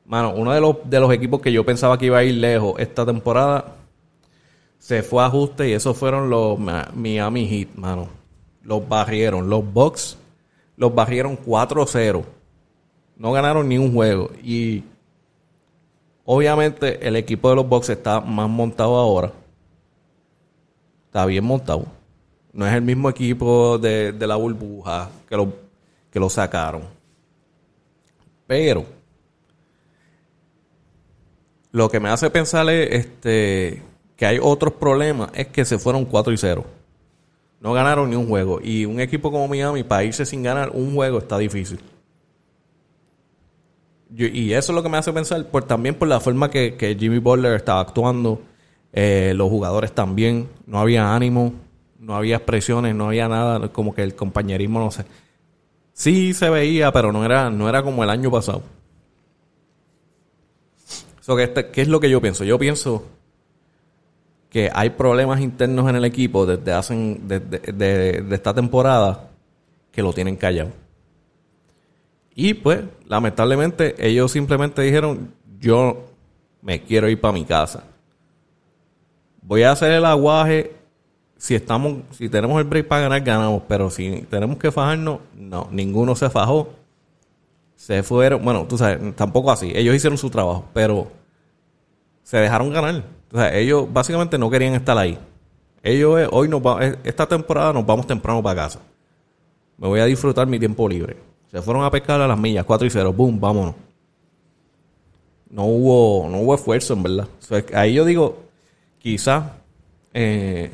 Mano, 0.04 0.34
uno 0.34 0.52
de 0.52 0.60
los, 0.60 0.76
de 0.84 1.00
los 1.00 1.10
equipos 1.14 1.40
que 1.40 1.50
yo 1.50 1.64
pensaba 1.64 1.96
que 1.96 2.06
iba 2.06 2.18
a 2.18 2.24
ir 2.24 2.34
lejos 2.34 2.78
esta 2.78 3.06
temporada 3.06 3.76
se 4.78 5.02
fue 5.02 5.22
a 5.22 5.26
ajuste 5.26 5.70
y 5.70 5.72
esos 5.72 5.96
fueron 5.96 6.28
los 6.28 6.58
Miami 6.58 7.48
Heat, 7.48 7.74
mano. 7.76 8.08
Los 8.62 8.86
barrieron. 8.86 9.48
Los 9.48 9.72
Bucks 9.72 10.18
los 10.76 10.94
barrieron 10.94 11.38
4-0. 11.38 12.22
No 13.16 13.32
ganaron 13.32 13.66
ni 13.66 13.78
un 13.78 13.94
juego. 13.94 14.30
Y 14.42 14.84
obviamente 16.32 17.06
el 17.06 17.16
equipo 17.16 17.50
de 17.50 17.56
los 17.56 17.68
Bucks 17.68 17.88
está 17.88 18.20
más 18.20 18.48
montado 18.48 18.96
ahora. 18.96 19.32
Está 21.06 21.26
bien 21.26 21.42
montado. 21.42 21.86
No 22.52 22.64
es 22.66 22.72
el 22.72 22.82
mismo 22.82 23.10
equipo 23.10 23.78
de, 23.78 24.12
de 24.12 24.26
la 24.28 24.36
burbuja 24.36 25.10
que 25.28 25.36
los 25.36 25.48
que 26.08 26.20
lo 26.20 26.30
sacaron. 26.30 26.82
Pero 28.46 28.84
lo 31.72 31.88
que 31.88 31.98
me 31.98 32.10
hace 32.10 32.30
pensar 32.30 32.68
es 32.70 32.94
este, 32.94 33.82
que 34.16 34.26
hay 34.26 34.38
otros 34.40 34.74
problemas, 34.74 35.30
es 35.34 35.48
que 35.48 35.64
se 35.64 35.78
fueron 35.78 36.04
4 36.04 36.32
y 36.32 36.36
0. 36.36 36.64
No 37.60 37.72
ganaron 37.72 38.08
ni 38.08 38.14
un 38.14 38.28
juego. 38.28 38.60
Y 38.62 38.84
un 38.84 39.00
equipo 39.00 39.32
como 39.32 39.48
Miami, 39.48 39.82
para 39.82 40.04
irse 40.04 40.24
sin 40.24 40.44
ganar 40.44 40.70
un 40.70 40.94
juego, 40.94 41.18
está 41.18 41.38
difícil. 41.38 41.80
Y 44.16 44.52
eso 44.52 44.72
es 44.72 44.76
lo 44.76 44.82
que 44.82 44.88
me 44.88 44.98
hace 44.98 45.12
pensar, 45.12 45.44
por, 45.46 45.64
también 45.64 45.94
por 45.94 46.08
la 46.08 46.20
forma 46.20 46.50
que, 46.50 46.96
Jimmy 46.98 47.18
Butler 47.18 47.54
estaba 47.54 47.80
actuando. 47.80 48.42
Eh, 48.92 49.32
los 49.36 49.48
jugadores 49.48 49.92
también. 49.92 50.48
No 50.66 50.80
había 50.80 51.14
ánimo, 51.14 51.52
no 51.98 52.16
había 52.16 52.36
expresiones, 52.36 52.94
no 52.94 53.06
había 53.06 53.28
nada. 53.28 53.68
Como 53.68 53.94
que 53.94 54.02
el 54.02 54.14
compañerismo, 54.14 54.80
no 54.80 54.90
sé. 54.90 55.04
Sí 55.92 56.34
se 56.34 56.50
veía, 56.50 56.92
pero 56.92 57.12
no 57.12 57.24
era, 57.24 57.50
no 57.50 57.68
era 57.68 57.82
como 57.82 58.02
el 58.02 58.10
año 58.10 58.30
pasado. 58.30 58.62
Este, 61.38 61.70
¿Qué 61.70 61.82
es 61.82 61.88
lo 61.88 62.00
que 62.00 62.10
yo 62.10 62.20
pienso? 62.20 62.44
Yo 62.44 62.58
pienso 62.58 63.04
que 64.48 64.70
hay 64.74 64.90
problemas 64.90 65.40
internos 65.40 65.88
en 65.88 65.96
el 65.96 66.04
equipo 66.04 66.44
desde 66.44 66.72
hace, 66.72 66.94
de, 66.94 68.24
esta 68.32 68.52
temporada 68.52 69.30
que 69.92 70.02
lo 70.02 70.12
tienen 70.12 70.36
callado. 70.36 70.70
Y 72.34 72.54
pues, 72.54 72.82
lamentablemente, 73.06 73.94
ellos 73.98 74.32
simplemente 74.32 74.82
dijeron, 74.82 75.32
yo 75.58 76.06
me 76.62 76.82
quiero 76.82 77.08
ir 77.08 77.20
para 77.20 77.32
mi 77.32 77.44
casa. 77.44 77.84
Voy 79.42 79.62
a 79.62 79.72
hacer 79.72 79.92
el 79.92 80.04
aguaje 80.04 80.80
si 81.40 81.54
estamos, 81.54 82.02
si 82.10 82.28
tenemos 82.28 82.60
el 82.60 82.66
break 82.66 82.86
para 82.86 83.02
ganar, 83.02 83.22
ganamos. 83.22 83.62
Pero 83.66 83.90
si 83.90 84.26
tenemos 84.28 84.58
que 84.58 84.70
fajarnos, 84.70 85.20
no, 85.34 85.68
ninguno 85.72 86.14
se 86.14 86.28
fajó. 86.28 86.68
Se 87.74 88.02
fueron, 88.02 88.44
bueno, 88.44 88.66
tú 88.68 88.76
sabes, 88.76 89.16
tampoco 89.16 89.50
así. 89.50 89.72
Ellos 89.74 89.94
hicieron 89.94 90.18
su 90.18 90.28
trabajo, 90.28 90.66
pero 90.74 91.10
se 92.22 92.36
dejaron 92.36 92.70
ganar. 92.70 93.04
Ellos 93.54 93.90
básicamente 93.90 94.36
no 94.36 94.50
querían 94.50 94.74
estar 94.74 94.98
ahí. 94.98 95.18
Ellos, 95.82 96.20
eh, 96.20 96.28
hoy 96.30 96.46
nos 96.46 96.60
eh, 96.82 96.98
esta 97.04 97.26
temporada 97.26 97.72
nos 97.72 97.86
vamos 97.86 98.06
temprano 98.06 98.42
para 98.42 98.62
casa. 98.64 98.80
Me 99.78 99.88
voy 99.88 100.00
a 100.00 100.04
disfrutar 100.04 100.46
mi 100.46 100.58
tiempo 100.58 100.86
libre. 100.86 101.16
Se 101.50 101.60
fueron 101.62 101.84
a 101.84 101.90
pescar 101.90 102.20
a 102.20 102.28
las 102.28 102.38
millas, 102.38 102.64
4 102.64 102.86
y 102.86 102.90
0, 102.90 103.12
boom, 103.12 103.40
vámonos. 103.40 103.74
No 105.50 105.64
hubo, 105.64 106.28
no 106.28 106.40
hubo 106.40 106.54
esfuerzo, 106.54 106.94
en 106.94 107.02
verdad. 107.02 107.28
ahí 107.74 107.94
yo 107.94 108.04
digo, 108.04 108.44
quizás 108.98 109.44
eh, 110.14 110.70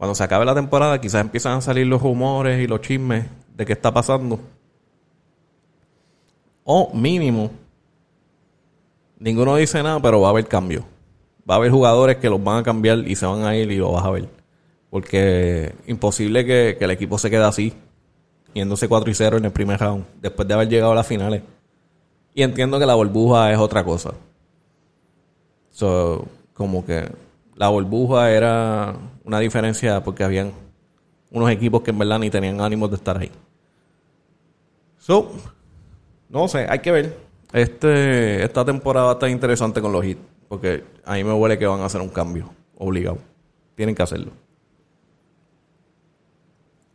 cuando 0.00 0.14
se 0.14 0.24
acabe 0.24 0.44
la 0.44 0.54
temporada, 0.54 1.00
quizás 1.00 1.20
empiezan 1.20 1.58
a 1.58 1.60
salir 1.60 1.86
los 1.86 2.00
rumores 2.00 2.62
y 2.62 2.66
los 2.66 2.80
chismes 2.80 3.26
de 3.54 3.66
qué 3.66 3.72
está 3.72 3.92
pasando. 3.92 4.40
O 6.64 6.92
mínimo, 6.94 7.50
ninguno 9.18 9.56
dice 9.56 9.82
nada, 9.82 10.00
pero 10.00 10.20
va 10.20 10.28
a 10.28 10.30
haber 10.30 10.46
cambio. 10.46 10.84
Va 11.48 11.54
a 11.54 11.56
haber 11.58 11.70
jugadores 11.70 12.16
que 12.16 12.30
los 12.30 12.42
van 12.42 12.58
a 12.58 12.62
cambiar 12.62 12.98
y 13.06 13.16
se 13.16 13.26
van 13.26 13.44
a 13.44 13.56
ir 13.56 13.70
y 13.70 13.76
lo 13.76 13.92
vas 13.92 14.04
a 14.04 14.10
ver. 14.10 14.28
Porque 14.88 15.74
imposible 15.86 16.46
que, 16.46 16.78
el 16.80 16.90
equipo 16.90 17.18
se 17.18 17.28
quede 17.28 17.44
así, 17.44 17.74
yéndose 18.54 18.88
4 18.88 19.10
y 19.10 19.14
0 19.14 19.36
en 19.38 19.44
el 19.44 19.52
primer 19.52 19.78
round, 19.80 20.04
después 20.20 20.46
de 20.46 20.54
haber 20.54 20.68
llegado 20.68 20.92
a 20.92 20.94
las 20.94 21.06
finales. 21.06 21.42
Y 22.34 22.42
entiendo 22.42 22.78
que 22.78 22.86
la 22.86 22.94
burbuja 22.94 23.52
es 23.52 23.58
otra 23.58 23.84
cosa. 23.84 24.12
So, 25.70 26.26
como 26.54 26.84
que 26.84 27.10
la 27.56 27.68
burbuja 27.68 28.30
era 28.30 28.94
una 29.24 29.38
diferencia 29.38 30.02
porque 30.02 30.24
habían 30.24 30.52
unos 31.30 31.50
equipos 31.50 31.82
que 31.82 31.90
en 31.90 31.98
verdad 31.98 32.18
ni 32.18 32.30
tenían 32.30 32.60
ánimos 32.60 32.90
de 32.90 32.96
estar 32.96 33.18
ahí. 33.18 33.30
So, 34.98 35.30
no 36.28 36.48
sé, 36.48 36.66
hay 36.68 36.78
que 36.80 36.92
ver. 36.92 37.16
Este, 37.52 38.44
esta 38.44 38.64
temporada 38.64 39.12
está 39.12 39.28
interesante 39.28 39.80
con 39.80 39.92
los 39.92 40.04
hits. 40.04 40.20
Porque 40.50 40.82
a 41.04 41.14
mí 41.14 41.22
me 41.22 41.32
huele 41.32 41.56
que 41.56 41.66
van 41.66 41.80
a 41.80 41.84
hacer 41.84 42.00
un 42.00 42.08
cambio. 42.08 42.50
Obligado. 42.76 43.18
Tienen 43.76 43.94
que 43.94 44.02
hacerlo. 44.02 44.32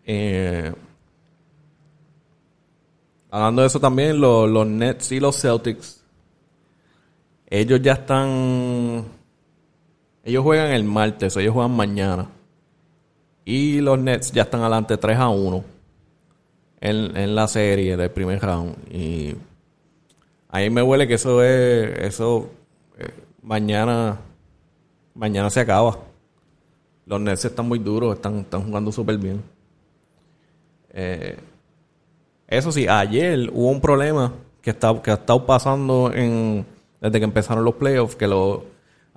Eh, 0.03 0.74
hablando 3.36 3.62
de 3.62 3.68
eso 3.68 3.80
también, 3.80 4.20
los, 4.20 4.50
los 4.50 4.68
Nets 4.68 5.12
y 5.12 5.20
los 5.20 5.39
Celtics. 5.39 6.01
Ellos 7.48 7.82
ya 7.82 7.94
están 7.94 9.06
ellos 10.25 10.44
juegan 10.44 10.72
el 10.72 10.84
martes, 10.84 11.38
ellos 11.38 11.54
juegan 11.54 11.75
mañana. 11.75 12.27
Y 13.46 13.80
los 13.80 14.00
Nets 14.00 14.32
ya 14.32 14.42
están 14.42 14.62
adelante 14.62 14.98
3 14.98 15.20
a 15.20 15.30
1 15.30 15.63
en, 16.82 17.36
la 17.36 17.48
serie 17.48 17.96
del 17.96 18.10
primer 18.10 18.42
round. 18.42 18.75
Y 18.92 19.36
ahí 20.50 20.72
me 20.72 20.82
huele 20.82 21.08
que 21.08 21.13
eso 21.13 21.44
es. 21.44 22.00
Eso 22.00 22.50
eh, 22.98 23.13
mañana. 23.44 24.18
Mañana 25.13 25.51
se 25.51 25.60
acaba. 25.60 26.00
Los 27.06 27.22
Nets 27.22 27.46
están 27.46 27.68
muy 27.68 27.77
duros, 27.77 28.15
están, 28.15 28.39
están 28.39 28.63
jugando 28.63 28.92
súper 28.92 29.20
bien. 29.20 29.44
Eh, 30.89 31.38
eso 32.48 32.72
sí, 32.72 32.88
ayer 32.88 33.50
hubo 33.54 33.70
un 33.70 33.82
problema 33.82 34.34
que, 34.62 34.72
está, 34.72 35.02
que 35.02 35.12
ha 35.12 35.16
estado 35.16 35.46
pasando 35.46 36.12
en, 36.14 36.66
desde 37.02 37.20
que 37.20 37.25
empezaron 37.25 37.64
los 37.64 37.75
playoffs, 37.75 38.16
que 38.16 38.28
los 38.28 38.60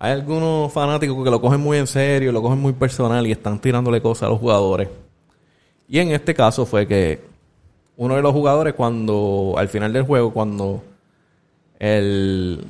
hay 0.00 0.12
algunos 0.12 0.72
fanáticos 0.72 1.24
que 1.24 1.30
lo 1.30 1.40
cogen 1.40 1.60
muy 1.60 1.76
en 1.76 1.88
serio, 1.88 2.30
lo 2.30 2.40
cogen 2.40 2.60
muy 2.60 2.72
personal 2.72 3.26
y 3.26 3.32
están 3.32 3.58
tirándole 3.58 4.00
cosas 4.00 4.24
a 4.24 4.28
los 4.30 4.38
jugadores. 4.38 4.88
Y 5.88 5.98
en 5.98 6.12
este 6.12 6.34
caso 6.34 6.64
fue 6.66 6.86
que 6.86 7.20
uno 7.96 8.14
de 8.14 8.22
los 8.22 8.32
jugadores 8.32 8.74
cuando 8.74 9.54
al 9.58 9.68
final 9.68 9.92
del 9.92 10.04
juego 10.04 10.32
cuando 10.32 10.84
el 11.80 12.64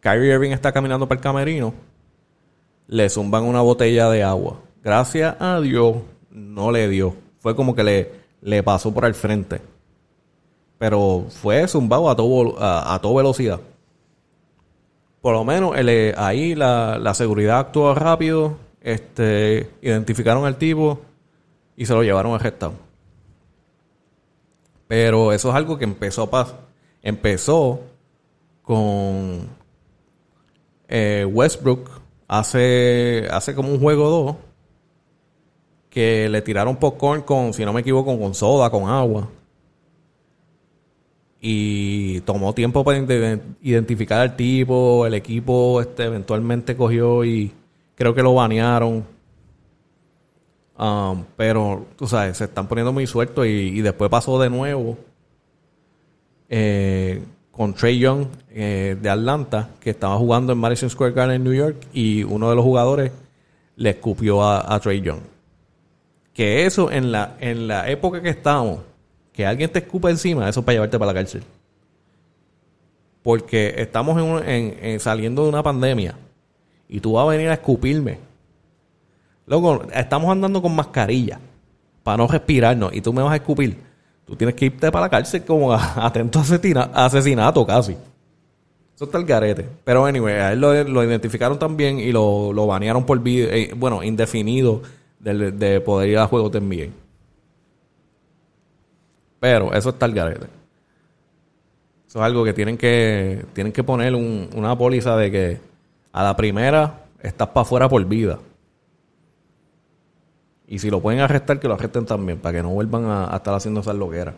Kyrie 0.00 0.34
Irving 0.34 0.50
está 0.50 0.72
caminando 0.72 1.06
para 1.06 1.18
el 1.18 1.22
camerino 1.22 1.72
le 2.88 3.08
zumban 3.10 3.44
una 3.44 3.60
botella 3.60 4.10
de 4.10 4.24
agua. 4.24 4.58
Gracias 4.82 5.36
a 5.38 5.60
Dios 5.60 5.98
no 6.30 6.72
le 6.72 6.88
dio. 6.88 7.14
Fue 7.38 7.54
como 7.54 7.76
que 7.76 7.84
le, 7.84 8.10
le 8.40 8.62
pasó 8.62 8.92
por 8.92 9.04
el 9.04 9.14
frente. 9.14 9.60
Pero 10.78 11.26
fue 11.28 11.66
zumbado 11.66 12.08
a, 12.08 12.16
todo, 12.16 12.58
a, 12.58 12.94
a 12.94 13.00
toda 13.00 13.16
velocidad 13.16 13.60
por 15.20 15.34
lo 15.34 15.44
menos 15.44 15.74
eh, 15.76 16.14
ahí 16.16 16.54
la, 16.54 17.12
seguridad 17.14 17.58
actuó 17.58 17.94
rápido, 17.94 18.56
este, 18.80 19.68
identificaron 19.82 20.44
al 20.44 20.56
tipo 20.56 21.00
y 21.76 21.86
se 21.86 21.94
lo 21.94 22.02
llevaron 22.02 22.34
arrestado. 22.34 22.74
Pero 24.86 25.32
eso 25.32 25.50
es 25.50 25.54
algo 25.54 25.76
que 25.76 25.84
empezó 25.84 26.22
a 26.22 26.30
pasar. 26.30 26.60
Empezó 27.02 27.80
con 28.62 29.48
eh, 30.88 31.26
Westbrook 31.30 31.90
hace, 32.26 33.28
hace 33.30 33.54
como 33.54 33.70
un 33.70 33.80
juego 33.80 34.06
o 34.06 34.10
dos 34.10 34.36
que 35.98 36.28
le 36.28 36.42
tiraron 36.42 36.76
popcorn 36.76 37.22
con, 37.22 37.52
si 37.52 37.64
no 37.64 37.72
me 37.72 37.80
equivoco, 37.80 38.16
con 38.16 38.32
soda, 38.32 38.70
con 38.70 38.88
agua 38.88 39.28
y 41.40 42.20
tomó 42.20 42.54
tiempo 42.54 42.84
para 42.84 42.98
identificar 43.62 44.20
al 44.20 44.36
tipo, 44.36 45.04
el 45.06 45.14
equipo 45.14 45.80
este 45.80 46.04
eventualmente 46.04 46.76
cogió 46.76 47.24
y 47.24 47.50
creo 47.96 48.14
que 48.14 48.22
lo 48.22 48.32
banearon. 48.32 49.04
Um, 50.78 51.24
pero, 51.36 51.84
tú 51.96 52.06
sabes, 52.06 52.36
se 52.36 52.44
están 52.44 52.68
poniendo 52.68 52.92
muy 52.92 53.08
sueltos 53.08 53.44
y, 53.48 53.80
después 53.80 54.08
pasó 54.08 54.40
de 54.40 54.50
nuevo 54.50 54.96
eh, 56.48 57.20
con 57.50 57.74
Trey 57.74 57.98
Young 57.98 58.26
eh, 58.50 58.96
de 59.02 59.10
Atlanta, 59.10 59.70
que 59.80 59.90
estaba 59.90 60.16
jugando 60.16 60.52
en 60.52 60.58
Madison 60.58 60.90
Square 60.90 61.12
Garden 61.12 61.34
en 61.34 61.42
New 61.42 61.54
York, 61.54 61.76
y 61.92 62.22
uno 62.22 62.50
de 62.50 62.54
los 62.54 62.64
jugadores 62.64 63.10
le 63.74 63.90
escupió 63.90 64.44
a, 64.44 64.72
a 64.72 64.78
Trey 64.78 65.00
Young. 65.00 65.37
Que 66.38 66.66
eso, 66.66 66.92
en 66.92 67.10
la, 67.10 67.34
en 67.40 67.66
la 67.66 67.90
época 67.90 68.22
que 68.22 68.28
estamos, 68.28 68.78
que 69.32 69.44
alguien 69.44 69.72
te 69.72 69.80
escupa 69.80 70.08
encima, 70.08 70.48
eso 70.48 70.60
es 70.60 70.64
para 70.64 70.74
llevarte 70.74 70.96
para 70.96 71.12
la 71.12 71.18
cárcel. 71.18 71.42
Porque 73.24 73.74
estamos 73.76 74.16
en, 74.46 75.00
saliendo 75.00 75.42
de 75.42 75.48
una 75.48 75.64
pandemia 75.64 76.14
y 76.88 77.00
tú 77.00 77.14
vas 77.14 77.24
a 77.24 77.30
venir 77.30 77.48
a 77.48 77.54
escupirme. 77.54 78.20
Luego, 79.46 79.82
estamos 79.92 80.30
andando 80.30 80.62
con 80.62 80.76
mascarilla 80.76 81.40
para 82.04 82.18
no 82.18 82.28
respirarnos 82.28 82.94
y 82.94 83.00
tú 83.00 83.12
me 83.12 83.20
vas 83.20 83.32
a 83.32 83.36
escupir. 83.36 83.76
Tú 84.24 84.36
tienes 84.36 84.54
que 84.54 84.66
irte 84.66 84.92
para 84.92 85.06
la 85.06 85.10
cárcel 85.10 85.42
como 85.44 85.72
atento 85.96 86.38
a 86.38 87.04
asesinato 87.06 87.66
casi. 87.66 87.96
Eso 88.94 89.06
está 89.06 89.18
el 89.18 89.24
garete. 89.24 89.66
Pero 89.82 90.06
anyway, 90.06 90.34
a 90.34 90.52
él 90.52 90.60
lo, 90.60 91.02
identificaron 91.02 91.58
también 91.58 91.98
y 91.98 92.12
lo, 92.12 92.52
lo 92.52 92.68
banearon 92.68 93.04
por 93.04 93.18
video, 93.18 93.50
eh, 93.50 93.72
bueno, 93.76 94.04
indefinido 94.04 94.82
de, 95.36 95.52
de, 95.52 95.80
poder 95.80 96.08
ir 96.08 96.18
a 96.18 96.26
juegos 96.26 96.52
de. 96.52 96.92
Pero 99.40 99.72
eso 99.72 99.90
está 99.90 100.06
el 100.06 100.14
garete. 100.14 100.46
Eso 102.08 102.18
es 102.20 102.24
algo 102.24 102.42
que 102.44 102.54
tienen 102.54 102.78
que, 102.78 103.44
tienen 103.52 103.72
que 103.72 103.84
poner 103.84 104.14
una 104.14 104.76
póliza 104.78 105.16
de 105.16 105.30
que 105.30 105.60
a 106.12 106.22
la 106.22 106.36
primera 106.36 107.04
estás 107.20 107.48
para 107.48 107.62
afuera 107.62 107.88
por 107.88 108.04
vida. 108.06 108.38
Y 110.66 110.78
si 110.78 110.90
lo 110.90 111.00
pueden 111.00 111.20
arrestar, 111.20 111.60
que 111.60 111.68
lo 111.68 111.74
arresten 111.74 112.06
también, 112.06 112.38
para 112.38 112.56
que 112.56 112.62
no 112.62 112.70
vuelvan 112.70 113.04
a, 113.06 113.36
estar 113.36 113.54
haciendo 113.54 113.80
esas 113.80 113.94
loqueras. 113.94 114.34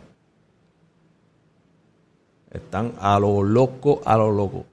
Están 2.51 2.93
a 2.99 3.19
lo 3.19 3.43
loco, 3.43 4.01
a 4.05 4.17
lo 4.17 4.31
loco. 4.31 4.65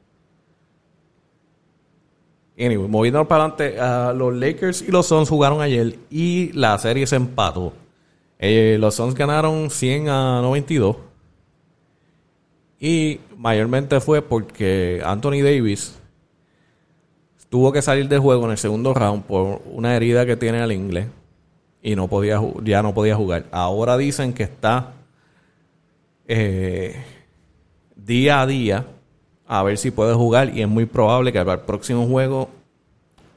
Anyway, 2.58 2.88
moviendo 2.88 3.26
para 3.28 3.44
adelante, 3.44 3.76
los 4.18 4.34
Lakers 4.34 4.82
y 4.82 4.90
los 4.90 5.06
Suns 5.06 5.28
jugaron 5.28 5.60
ayer 5.60 5.96
y 6.10 6.50
la 6.54 6.76
serie 6.78 7.06
se 7.06 7.16
empató. 7.16 7.72
Eh, 8.38 8.76
los 8.80 8.96
Suns 8.96 9.14
ganaron 9.14 9.70
100 9.70 10.08
a 10.08 10.40
92. 10.42 10.96
Y 12.80 13.20
mayormente 13.36 14.00
fue 14.00 14.22
porque 14.22 15.02
Anthony 15.04 15.42
Davis 15.42 15.98
tuvo 17.48 17.72
que 17.72 17.82
salir 17.82 18.08
de 18.08 18.18
juego 18.18 18.44
en 18.44 18.52
el 18.52 18.58
segundo 18.58 18.92
round 18.92 19.24
por 19.24 19.62
una 19.66 19.96
herida 19.96 20.26
que 20.26 20.36
tiene 20.36 20.60
al 20.60 20.72
inglés 20.72 21.06
y 21.82 21.96
no 21.96 22.08
podía 22.08 22.40
ya 22.62 22.82
no 22.82 22.92
podía 22.92 23.16
jugar. 23.16 23.46
Ahora 23.50 23.96
dicen 23.96 24.32
que 24.32 24.44
está 24.44 24.94
eh, 26.26 27.02
día 27.96 28.40
a 28.40 28.46
día 28.46 28.86
a 29.48 29.62
ver 29.62 29.78
si 29.78 29.90
puede 29.90 30.14
jugar 30.14 30.54
y 30.54 30.60
es 30.60 30.68
muy 30.68 30.86
probable 30.86 31.32
que 31.32 31.38
el 31.38 31.60
próximo 31.60 32.06
juego 32.06 32.50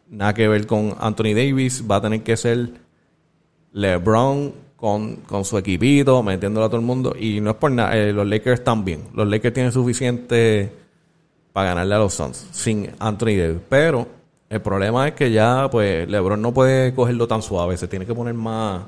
nada 0.09 0.33
que 0.33 0.47
ver 0.47 0.67
con 0.67 0.93
Anthony 0.99 1.33
Davis 1.33 1.83
va 1.89 1.95
a 1.95 2.01
tener 2.01 2.21
que 2.21 2.35
ser 2.35 2.69
LeBron 3.71 4.53
con, 4.75 5.15
con 5.15 5.45
su 5.45 5.57
equipito 5.57 6.21
metiéndolo 6.21 6.65
a 6.65 6.69
todo 6.69 6.81
el 6.81 6.85
mundo. 6.85 7.15
Y 7.17 7.39
no 7.39 7.51
es 7.51 7.55
por 7.55 7.71
nada 7.71 7.97
eh, 7.97 8.11
los 8.11 8.27
Lakers 8.27 8.59
están 8.59 8.83
bien 8.83 9.03
los 9.13 9.25
Lakers 9.27 9.53
tienen 9.53 9.71
suficiente 9.71 10.71
para 11.53 11.69
ganarle 11.69 11.95
a 11.95 11.99
los 11.99 12.13
Suns 12.13 12.45
sin 12.51 12.91
Anthony 12.99 13.37
Davis. 13.37 13.61
Pero 13.69 14.05
el 14.49 14.61
problema 14.61 15.07
es 15.07 15.13
que 15.13 15.31
ya, 15.31 15.69
pues, 15.71 16.09
LeBron 16.09 16.41
no 16.41 16.53
puede 16.53 16.93
cogerlo 16.93 17.25
tan 17.25 17.41
suave, 17.41 17.77
se 17.77 17.87
tiene 17.87 18.05
que 18.05 18.13
poner 18.13 18.33
más, 18.33 18.83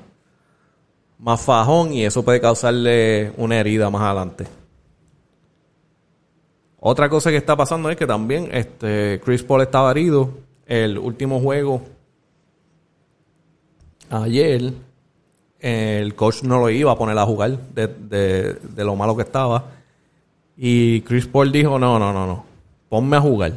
más 1.19 1.41
fajón 1.41 1.93
y 1.93 2.03
eso 2.03 2.23
puede 2.23 2.41
causarle 2.41 3.31
una 3.37 3.57
herida 3.57 3.89
más 3.89 4.01
adelante. 4.01 4.45
Otra 6.85 7.07
cosa 7.07 7.29
que 7.31 7.37
está 7.37 7.55
pasando 7.55 7.89
es 7.89 7.95
que 7.95 8.05
también 8.05 8.49
este, 8.51 9.21
Chris 9.23 9.41
Paul 9.41 9.61
estaba 9.61 9.89
herido. 9.91 10.31
El 10.65 10.97
último 10.97 11.39
juego, 11.39 11.81
ayer, 14.09 14.73
el 15.61 16.13
coach 16.15 16.43
no 16.43 16.59
lo 16.59 16.69
iba 16.69 16.91
a 16.91 16.97
poner 16.97 17.17
a 17.17 17.25
jugar 17.25 17.57
de, 17.73 18.57
lo 18.75 18.97
malo 18.97 19.15
que 19.15 19.21
estaba. 19.21 19.63
Y 20.57 20.99
Chris 21.01 21.25
Paul 21.25 21.53
dijo, 21.53 21.79
no, 21.79 21.97
no, 21.97 22.11
no, 22.11 22.27
no, 22.27 22.43
ponme 22.89 23.15
a 23.15 23.21
jugar 23.21 23.53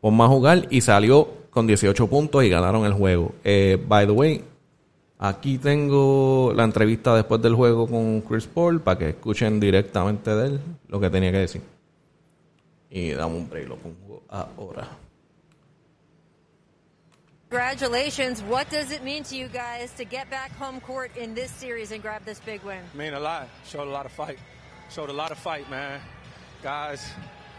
ponme 0.00 0.22
a 0.22 0.28
jugar 0.28 0.66
y 0.70 0.82
salió 0.82 1.26
con 1.50 1.66
18 1.66 2.06
puntos 2.08 2.44
y 2.44 2.48
ganaron 2.48 2.84
el 2.84 2.92
juego. 2.92 3.32
Eh, 3.42 3.82
by 3.88 4.06
the 4.06 4.12
way, 4.12 4.44
aquí 5.18 5.58
tengo 5.58 6.52
la 6.54 6.62
entrevista 6.62 7.16
después 7.16 7.42
del 7.42 7.54
juego 7.54 7.88
con 7.88 8.20
Chris 8.20 8.46
Paul 8.46 8.82
para 8.82 8.98
que 8.98 9.08
escuchen 9.08 9.58
directamente 9.58 10.32
de 10.32 10.46
él 10.46 10.60
lo 10.88 11.00
que 11.00 11.10
tenía 11.10 11.32
que 11.32 11.38
decir. 11.38 11.73
Y 12.94 13.12
dame 13.12 13.36
un 13.36 13.46
break, 13.46 13.68
lo 13.68 13.76
pongo 13.76 14.22
ahora. 14.30 14.86
Congratulations. 17.50 18.40
What 18.42 18.70
does 18.70 18.92
it 18.92 19.02
mean 19.02 19.24
to 19.24 19.36
you 19.36 19.48
guys 19.48 19.92
to 19.94 20.04
get 20.04 20.30
back 20.30 20.52
home 20.52 20.80
court 20.80 21.16
in 21.16 21.34
this 21.34 21.50
series 21.50 21.90
and 21.90 22.00
grab 22.00 22.24
this 22.24 22.38
big 22.40 22.62
win? 22.62 22.82
Mean 22.94 23.14
a 23.14 23.20
lot. 23.20 23.48
Showed 23.66 23.88
a 23.88 23.90
lot 23.90 24.06
of 24.06 24.12
fight. 24.12 24.38
Showed 24.90 25.10
a 25.10 25.12
lot 25.12 25.32
of 25.32 25.38
fight, 25.38 25.68
man. 25.68 26.00
Guys, 26.62 27.04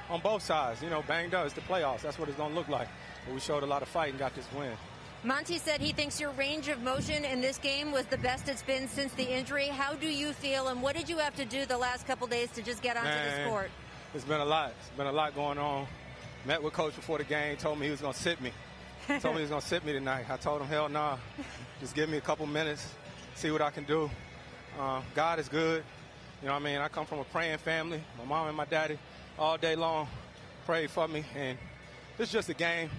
on 0.09 0.21
both 0.21 0.41
sides. 0.41 0.81
You 0.81 0.89
know, 0.89 1.01
banged 1.01 1.33
up. 1.33 1.45
It's 1.45 1.53
the 1.53 1.61
playoffs. 1.61 2.01
That's 2.01 2.17
what 2.17 2.29
it's 2.29 2.37
going 2.37 2.51
to 2.51 2.55
look 2.55 2.69
like. 2.69 2.87
But 3.25 3.33
we 3.33 3.41
showed 3.41 3.63
a 3.63 3.65
lot 3.65 3.81
of 3.81 3.89
fight 3.89 4.11
and 4.11 4.19
got 4.19 4.33
this 4.35 4.47
win. 4.57 4.71
Monty 5.23 5.57
said 5.57 5.81
he 5.81 5.91
thinks 5.91 6.19
your 6.19 6.31
range 6.31 6.69
of 6.69 6.81
motion 6.81 7.25
in 7.25 7.41
this 7.41 7.57
game 7.57 7.91
was 7.91 8.05
the 8.05 8.17
best 8.17 8.47
it's 8.47 8.63
been 8.63 8.87
since 8.87 9.11
the 9.13 9.27
injury. 9.27 9.67
How 9.67 9.95
do 9.95 10.07
you 10.07 10.33
feel, 10.33 10.67
and 10.67 10.81
what 10.81 10.95
did 10.95 11.09
you 11.09 11.17
have 11.17 11.35
to 11.35 11.45
do 11.45 11.65
the 11.65 11.77
last 11.77 12.05
couple 12.05 12.27
days 12.27 12.51
to 12.51 12.61
just 12.61 12.81
get 12.83 12.95
onto 12.95 13.09
Man, 13.09 13.25
this 13.25 13.47
court? 13.49 13.71
It's 14.15 14.23
been 14.23 14.39
a 14.39 14.45
lot. 14.45 14.71
It's 14.79 14.89
been 14.91 15.07
a 15.07 15.11
lot 15.11 15.35
going 15.35 15.57
on. 15.57 15.85
Met 16.45 16.63
with 16.63 16.71
coach 16.71 16.95
before 16.95 17.17
the 17.17 17.25
game. 17.25 17.57
Told 17.57 17.77
me 17.77 17.87
he 17.87 17.91
was 17.91 17.99
going 17.99 18.13
to 18.13 18.19
sit 18.19 18.39
me. 18.39 18.53
told 19.19 19.35
me 19.35 19.39
he 19.39 19.41
was 19.41 19.49
going 19.49 19.61
to 19.61 19.67
sit 19.67 19.83
me 19.83 19.91
tonight. 19.91 20.27
I 20.29 20.37
told 20.37 20.61
him, 20.61 20.69
hell 20.69 20.87
nah. 20.87 21.17
Just 21.81 21.93
give 21.93 22.07
me 22.07 22.15
a 22.15 22.21
couple 22.21 22.45
minutes, 22.45 22.87
see 23.35 23.51
what 23.51 23.61
I 23.61 23.71
can 23.71 23.83
do. 23.83 24.09
Uh, 24.79 25.01
God 25.15 25.39
is 25.39 25.49
good. 25.49 25.83
You 26.41 26.47
know 26.47 26.53
what 26.53 26.61
I 26.61 26.63
mean? 26.63 26.77
I 26.77 26.87
come 26.87 27.05
from 27.05 27.19
a 27.19 27.25
praying 27.25 27.57
family. 27.57 28.01
My 28.17 28.23
mom 28.23 28.47
and 28.47 28.55
my 28.55 28.63
daddy 28.63 28.97
all 29.37 29.57
day 29.57 29.75
long 29.75 30.07
prayed 30.65 30.91
for 30.91 31.09
me. 31.09 31.25
And 31.35 31.57
it's 32.17 32.31
just 32.31 32.47
a 32.47 32.53
game. 32.53 32.89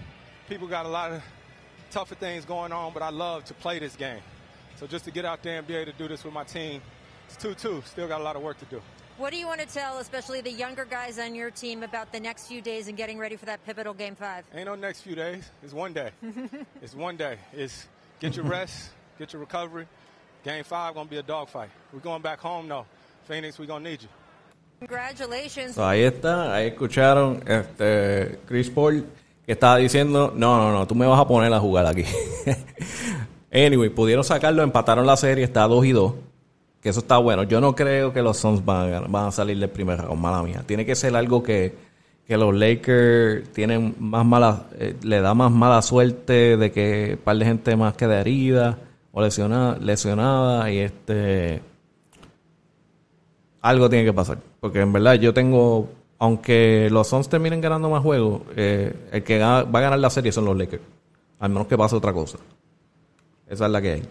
People 0.47 0.67
got 0.67 0.85
a 0.85 0.89
lot 0.89 1.11
of 1.11 1.23
tougher 1.89 2.13
things 2.13 2.45
going 2.45 2.71
on, 2.71 2.93
but 2.93 3.01
I 3.01 3.09
love 3.09 3.43
to 3.45 3.55
play 3.55 3.79
this 3.79 3.95
game. 3.95 4.21
So 4.75 4.85
just 4.85 5.05
to 5.05 5.11
get 5.11 5.25
out 5.25 5.41
there 5.41 5.57
and 5.57 5.65
be 5.65 5.77
able 5.77 5.91
to 5.91 5.97
do 5.97 6.07
this 6.07 6.23
with 6.23 6.35
my 6.35 6.43
team, 6.43 6.79
it's 7.27 7.43
2-2. 7.43 7.83
Still 7.85 8.07
got 8.07 8.21
a 8.21 8.23
lot 8.23 8.35
of 8.35 8.43
work 8.43 8.59
to 8.59 8.65
do. 8.65 8.83
What 9.17 9.31
do 9.33 9.39
you 9.39 9.47
want 9.47 9.61
to 9.61 9.65
tell, 9.65 9.97
especially 9.97 10.41
the 10.41 10.51
younger 10.51 10.85
guys 10.85 11.17
on 11.17 11.33
your 11.33 11.49
team, 11.49 11.81
about 11.81 12.11
the 12.11 12.19
next 12.19 12.45
few 12.45 12.61
days 12.61 12.87
and 12.87 12.95
getting 12.95 13.17
ready 13.17 13.35
for 13.35 13.47
that 13.47 13.65
pivotal 13.65 13.95
game 13.95 14.15
five? 14.15 14.45
Ain't 14.53 14.67
no 14.67 14.75
next 14.75 15.01
few 15.01 15.15
days. 15.15 15.49
It's 15.63 15.73
one 15.73 15.91
day. 15.91 16.11
it's 16.83 16.93
one 16.93 17.17
day. 17.17 17.39
It's 17.51 17.87
get 18.19 18.35
your 18.35 18.45
rest, 18.45 18.91
get 19.17 19.33
your 19.33 19.39
recovery. 19.39 19.87
Game 20.43 20.63
five 20.63 20.93
gonna 20.93 21.09
be 21.09 21.17
a 21.17 21.23
dogfight. 21.23 21.71
We're 21.91 21.99
going 21.99 22.21
back 22.21 22.39
home 22.39 22.67
though. 22.67 22.85
Phoenix, 23.27 23.57
we're 23.57 23.65
gonna 23.65 23.89
need 23.89 24.03
you. 24.03 24.09
Congratulations. 24.81 25.75
ahí 25.79 26.03
está, 26.03 26.53
ahí 26.53 26.67
escucharon 26.67 27.43
este 27.47 28.37
Chris 28.45 28.69
Paul 28.69 29.03
que 29.47 29.53
estaba 29.53 29.77
diciendo, 29.77 30.31
no, 30.35 30.57
no, 30.57 30.71
no, 30.71 30.85
tú 30.85 30.93
me 30.93 31.07
vas 31.07 31.19
a 31.19 31.27
poner 31.27 31.51
a 31.51 31.59
jugar 31.59 31.87
aquí. 31.87 32.03
anyway, 33.51 33.89
pudieron 33.89 34.23
sacarlo, 34.23 34.61
empataron 34.61 35.07
la 35.07 35.17
serie, 35.17 35.43
está 35.43 35.63
2 35.63 35.85
y 35.85 35.91
2. 35.91 36.13
Eso 36.89 36.99
está 36.99 37.17
bueno. 37.17 37.43
Yo 37.43 37.61
no 37.61 37.75
creo 37.75 38.13
que 38.13 38.21
los 38.21 38.37
Suns 38.37 38.63
van 38.63 38.93
a, 38.93 38.99
van 39.01 39.27
a 39.27 39.31
salir 39.31 39.57
del 39.59 39.69
primer 39.69 39.99
round, 39.99 40.21
mala 40.21 40.43
mía. 40.43 40.63
Tiene 40.65 40.85
que 40.85 40.95
ser 40.95 41.15
algo 41.15 41.43
que, 41.43 41.75
que 42.27 42.37
los 42.37 42.53
Lakers 42.53 43.49
tienen 43.53 43.95
más 43.99 44.25
mala, 44.25 44.67
eh, 44.79 44.95
le 45.01 45.21
da 45.21 45.33
más 45.33 45.51
mala 45.51 45.81
suerte 45.81 46.57
de 46.57 46.71
que 46.71 47.11
un 47.13 47.23
par 47.23 47.37
de 47.37 47.45
gente 47.45 47.75
más 47.75 47.95
quede 47.95 48.19
herida 48.19 48.77
o 49.11 49.21
lesionada, 49.21 49.77
lesionada 49.79 50.71
y 50.71 50.79
este 50.79 51.61
algo 53.61 53.89
tiene 53.89 54.05
que 54.05 54.13
pasar. 54.13 54.39
Porque 54.59 54.81
en 54.81 54.93
verdad 54.93 55.15
yo 55.15 55.33
tengo, 55.33 55.89
aunque 56.19 56.89
los 56.91 57.07
Suns 57.07 57.29
terminen 57.29 57.61
ganando 57.61 57.89
más 57.89 58.01
juegos, 58.01 58.41
eh, 58.55 58.93
el 59.11 59.23
que 59.23 59.39
va 59.39 59.59
a 59.59 59.63
ganar 59.63 59.99
la 59.99 60.09
serie 60.09 60.31
son 60.31 60.45
los 60.45 60.57
Lakers. 60.57 60.83
Al 61.39 61.49
menos 61.49 61.67
que 61.67 61.77
pase 61.77 61.95
otra 61.95 62.13
cosa. 62.13 62.37
Esa 63.47 63.65
es 63.65 63.71
la 63.71 63.81
que 63.81 63.91
hay. 63.91 64.03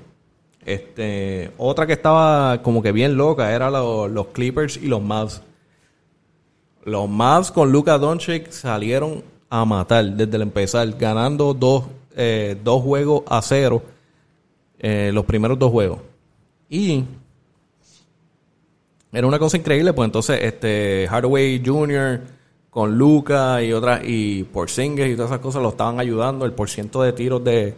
Este, 0.66 1.52
otra 1.59 1.87
que 1.87 1.92
estaba 1.92 2.61
como 2.61 2.83
que 2.83 2.90
bien 2.90 3.16
loca 3.16 3.55
era 3.55 3.70
los 3.70 4.26
Clippers 4.33 4.76
y 4.76 4.88
los 4.88 5.00
Mavs. 5.00 5.40
Los 6.83 7.09
Mavs 7.09 7.52
con 7.52 7.70
Luka 7.70 7.98
Doncic 7.98 8.50
salieron 8.50 9.22
a 9.48 9.64
matar 9.64 10.05
desde 10.05 10.35
el 10.35 10.42
empezar, 10.42 10.90
ganando 10.98 11.55
dos, 11.55 11.85
eh, 12.16 12.59
dos 12.64 12.83
juegos 12.83 13.22
a 13.29 13.40
cero 13.42 13.81
eh, 14.81 15.12
los 15.14 15.24
primeros 15.24 15.57
dos 15.57 15.70
juegos. 15.70 16.00
Y 16.68 17.05
era 19.12 19.24
una 19.24 19.38
cosa 19.38 19.57
increíble, 19.57 19.92
pues 19.92 20.07
entonces 20.07 20.40
este 20.42 21.07
Hardaway 21.09 21.62
Jr. 21.64 22.22
con 22.70 22.98
Luca 22.98 23.62
y 23.62 23.72
otras 23.72 24.00
y 24.05 24.42
Porzingis 24.42 25.07
y 25.07 25.14
todas 25.14 25.31
esas 25.31 25.40
cosas 25.40 25.62
lo 25.62 25.68
estaban 25.68 26.00
ayudando, 26.00 26.44
el 26.44 26.55
porciento 26.55 27.02
de 27.02 27.12
tiros 27.12 27.44
de, 27.44 27.76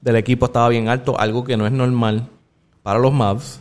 del 0.00 0.16
equipo 0.16 0.46
estaba 0.46 0.68
bien 0.68 0.88
alto, 0.88 1.18
algo 1.18 1.44
que 1.44 1.56
no 1.56 1.66
es 1.66 1.72
normal 1.72 2.28
para 2.82 2.98
los 2.98 3.12
Mavs. 3.12 3.60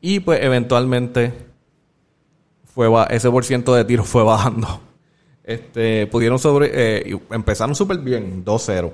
Y 0.00 0.20
pues 0.20 0.42
eventualmente 0.42 1.32
fue 2.64 2.88
ese 3.10 3.30
por 3.30 3.44
ciento 3.44 3.74
de 3.74 3.84
tiros 3.84 4.06
fue 4.08 4.22
bajando. 4.22 4.80
Este, 5.42 6.06
pudieron 6.06 6.38
sobre, 6.38 6.70
eh, 6.72 7.20
empezaron 7.30 7.74
súper 7.74 7.98
bien, 7.98 8.44
2-0. 8.44 8.92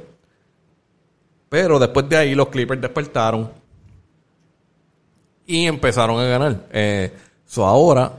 Pero 1.48 1.78
después 1.78 2.08
de 2.08 2.16
ahí 2.16 2.34
los 2.34 2.48
Clippers 2.48 2.80
despertaron 2.80 3.50
y 5.46 5.66
empezaron 5.66 6.18
a 6.20 6.24
ganar. 6.24 6.66
Eh, 6.70 7.12
ahora 7.56 8.12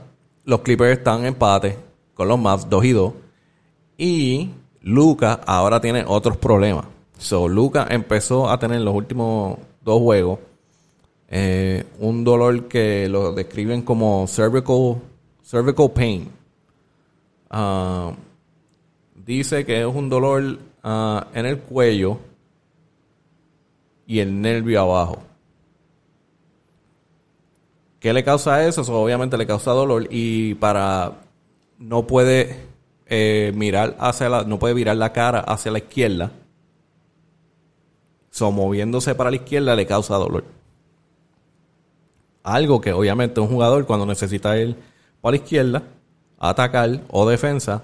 los 0.44 0.60
Clippers 0.60 0.98
están 0.98 1.20
en 1.20 1.26
empate 1.26 1.78
con 2.14 2.28
los 2.28 2.38
Mavs 2.38 2.68
2 2.68 2.84
y 2.84 2.92
2. 2.92 3.12
Y 3.96 4.50
Luca 4.82 5.40
ahora 5.46 5.80
tiene 5.80 6.04
otros 6.06 6.36
problemas. 6.36 6.86
So 7.22 7.46
Luca 7.46 7.86
empezó 7.88 8.50
a 8.50 8.58
tener 8.58 8.80
los 8.80 8.94
últimos 8.94 9.56
dos 9.80 10.00
juegos 10.00 10.40
eh, 11.28 11.84
un 12.00 12.24
dolor 12.24 12.66
que 12.66 13.08
lo 13.08 13.32
describen 13.32 13.82
como 13.82 14.26
cervical, 14.26 15.00
cervical 15.42 15.90
pain. 15.92 16.28
Ah, 17.48 18.12
dice 19.14 19.64
que 19.64 19.80
es 19.80 19.86
un 19.86 20.08
dolor 20.08 20.58
ah, 20.82 21.28
en 21.32 21.46
el 21.46 21.58
cuello 21.60 22.18
y 24.04 24.18
el 24.18 24.42
nervio 24.42 24.80
abajo. 24.80 25.22
¿Qué 28.00 28.12
le 28.12 28.24
causa 28.24 28.66
eso? 28.66 28.82
obviamente 29.00 29.38
le 29.38 29.46
causa 29.46 29.70
dolor 29.70 30.08
y 30.10 30.54
para 30.56 31.12
no 31.78 32.04
puede 32.04 32.56
eh, 33.06 33.52
mirar 33.54 33.96
hacia 34.00 34.28
la, 34.28 34.42
no 34.42 34.58
puede 34.58 34.74
virar 34.74 34.96
la 34.96 35.12
cara 35.12 35.38
hacia 35.38 35.70
la 35.70 35.78
izquierda. 35.78 36.32
So, 38.32 38.50
moviéndose 38.50 39.14
para 39.14 39.28
la 39.28 39.36
izquierda 39.36 39.76
le 39.76 39.86
causa 39.86 40.14
dolor. 40.16 40.44
Algo 42.42 42.80
que 42.80 42.94
obviamente 42.94 43.40
un 43.40 43.48
jugador 43.48 43.84
cuando 43.84 44.06
necesita 44.06 44.56
ir 44.56 44.74
para 45.20 45.32
la 45.32 45.36
izquierda, 45.36 45.82
atacar 46.38 47.02
o 47.10 47.28
defensa, 47.28 47.82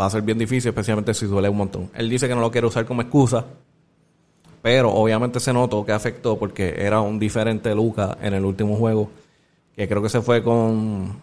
va 0.00 0.06
a 0.06 0.10
ser 0.10 0.22
bien 0.22 0.38
difícil, 0.38 0.70
especialmente 0.70 1.12
si 1.12 1.26
duele 1.26 1.50
un 1.50 1.58
montón. 1.58 1.90
Él 1.94 2.08
dice 2.08 2.26
que 2.26 2.34
no 2.34 2.40
lo 2.40 2.50
quiere 2.50 2.66
usar 2.66 2.86
como 2.86 3.02
excusa, 3.02 3.44
pero 4.62 4.90
obviamente 4.90 5.40
se 5.40 5.52
notó 5.52 5.84
que 5.84 5.92
afectó 5.92 6.38
porque 6.38 6.74
era 6.78 7.02
un 7.02 7.18
diferente 7.18 7.74
Luca 7.74 8.16
en 8.22 8.32
el 8.32 8.46
último 8.46 8.76
juego, 8.76 9.10
que 9.74 9.86
creo 9.86 10.00
que 10.00 10.08
se 10.08 10.22
fue 10.22 10.42
con 10.42 11.20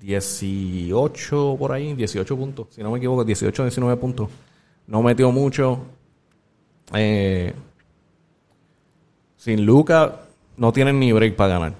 18 0.00 1.56
por 1.58 1.72
ahí, 1.72 1.92
18 1.92 2.34
puntos, 2.34 2.68
si 2.70 2.82
no 2.82 2.90
me 2.90 2.96
equivoco, 2.96 3.24
18 3.24 3.64
19 3.64 4.00
puntos. 4.00 4.30
No 4.86 5.02
metió 5.02 5.30
mucho. 5.30 5.80
Eh, 6.94 7.54
sin 9.36 9.64
Luca 9.64 10.20
no 10.56 10.72
tienen 10.72 10.98
ni 10.98 11.12
break 11.12 11.36
para 11.36 11.54
ganar. 11.54 11.72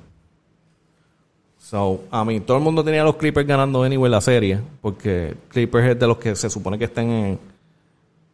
So, 1.58 2.02
a 2.10 2.24
mí, 2.24 2.40
todo 2.40 2.56
el 2.56 2.64
mundo 2.64 2.82
tenía 2.82 3.02
a 3.02 3.04
los 3.04 3.16
Clippers 3.16 3.46
ganando 3.46 3.82
anyway 3.82 4.10
la 4.10 4.20
serie, 4.20 4.60
porque 4.80 5.36
Clippers 5.50 5.90
es 5.90 6.00
de 6.00 6.06
los 6.06 6.16
que 6.16 6.34
se 6.34 6.50
supone 6.50 6.78
que 6.78 6.86
estén 6.86 7.10
en, 7.10 7.38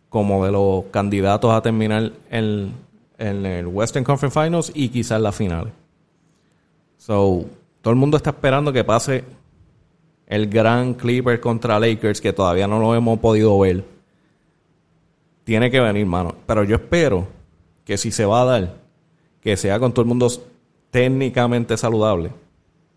como 0.08 0.44
de 0.44 0.52
los 0.52 0.84
candidatos 0.90 1.52
a 1.52 1.60
terminar 1.60 2.12
en, 2.30 2.72
el 3.18 3.66
Western 3.66 4.04
Conference 4.04 4.40
Finals 4.40 4.72
y 4.74 4.88
quizás 4.88 5.20
la 5.20 5.32
finales. 5.32 5.72
So, 6.96 7.44
todo 7.82 7.92
el 7.92 7.98
mundo 7.98 8.16
está 8.16 8.30
esperando 8.30 8.72
que 8.72 8.84
pase 8.84 9.24
el 10.26 10.48
gran 10.48 10.94
Clipper 10.94 11.40
contra 11.40 11.78
Lakers, 11.78 12.20
que 12.20 12.32
todavía 12.32 12.66
no 12.66 12.78
lo 12.78 12.94
hemos 12.94 13.18
podido 13.18 13.58
ver. 13.58 13.84
Tiene 15.46 15.70
que 15.70 15.78
venir, 15.78 16.04
mano. 16.06 16.35
Pero 16.44 16.64
yo 16.64 16.74
espero 16.74 17.28
que 17.85 17.96
si 17.96 18.11
se 18.11 18.24
va 18.24 18.42
a 18.42 18.44
dar, 18.44 18.74
que 19.40 19.56
sea 19.56 19.78
con 19.78 19.92
todo 19.92 20.02
el 20.02 20.09
mundo 20.09 20.28
técnicamente 20.90 21.76
saludable. 21.76 22.32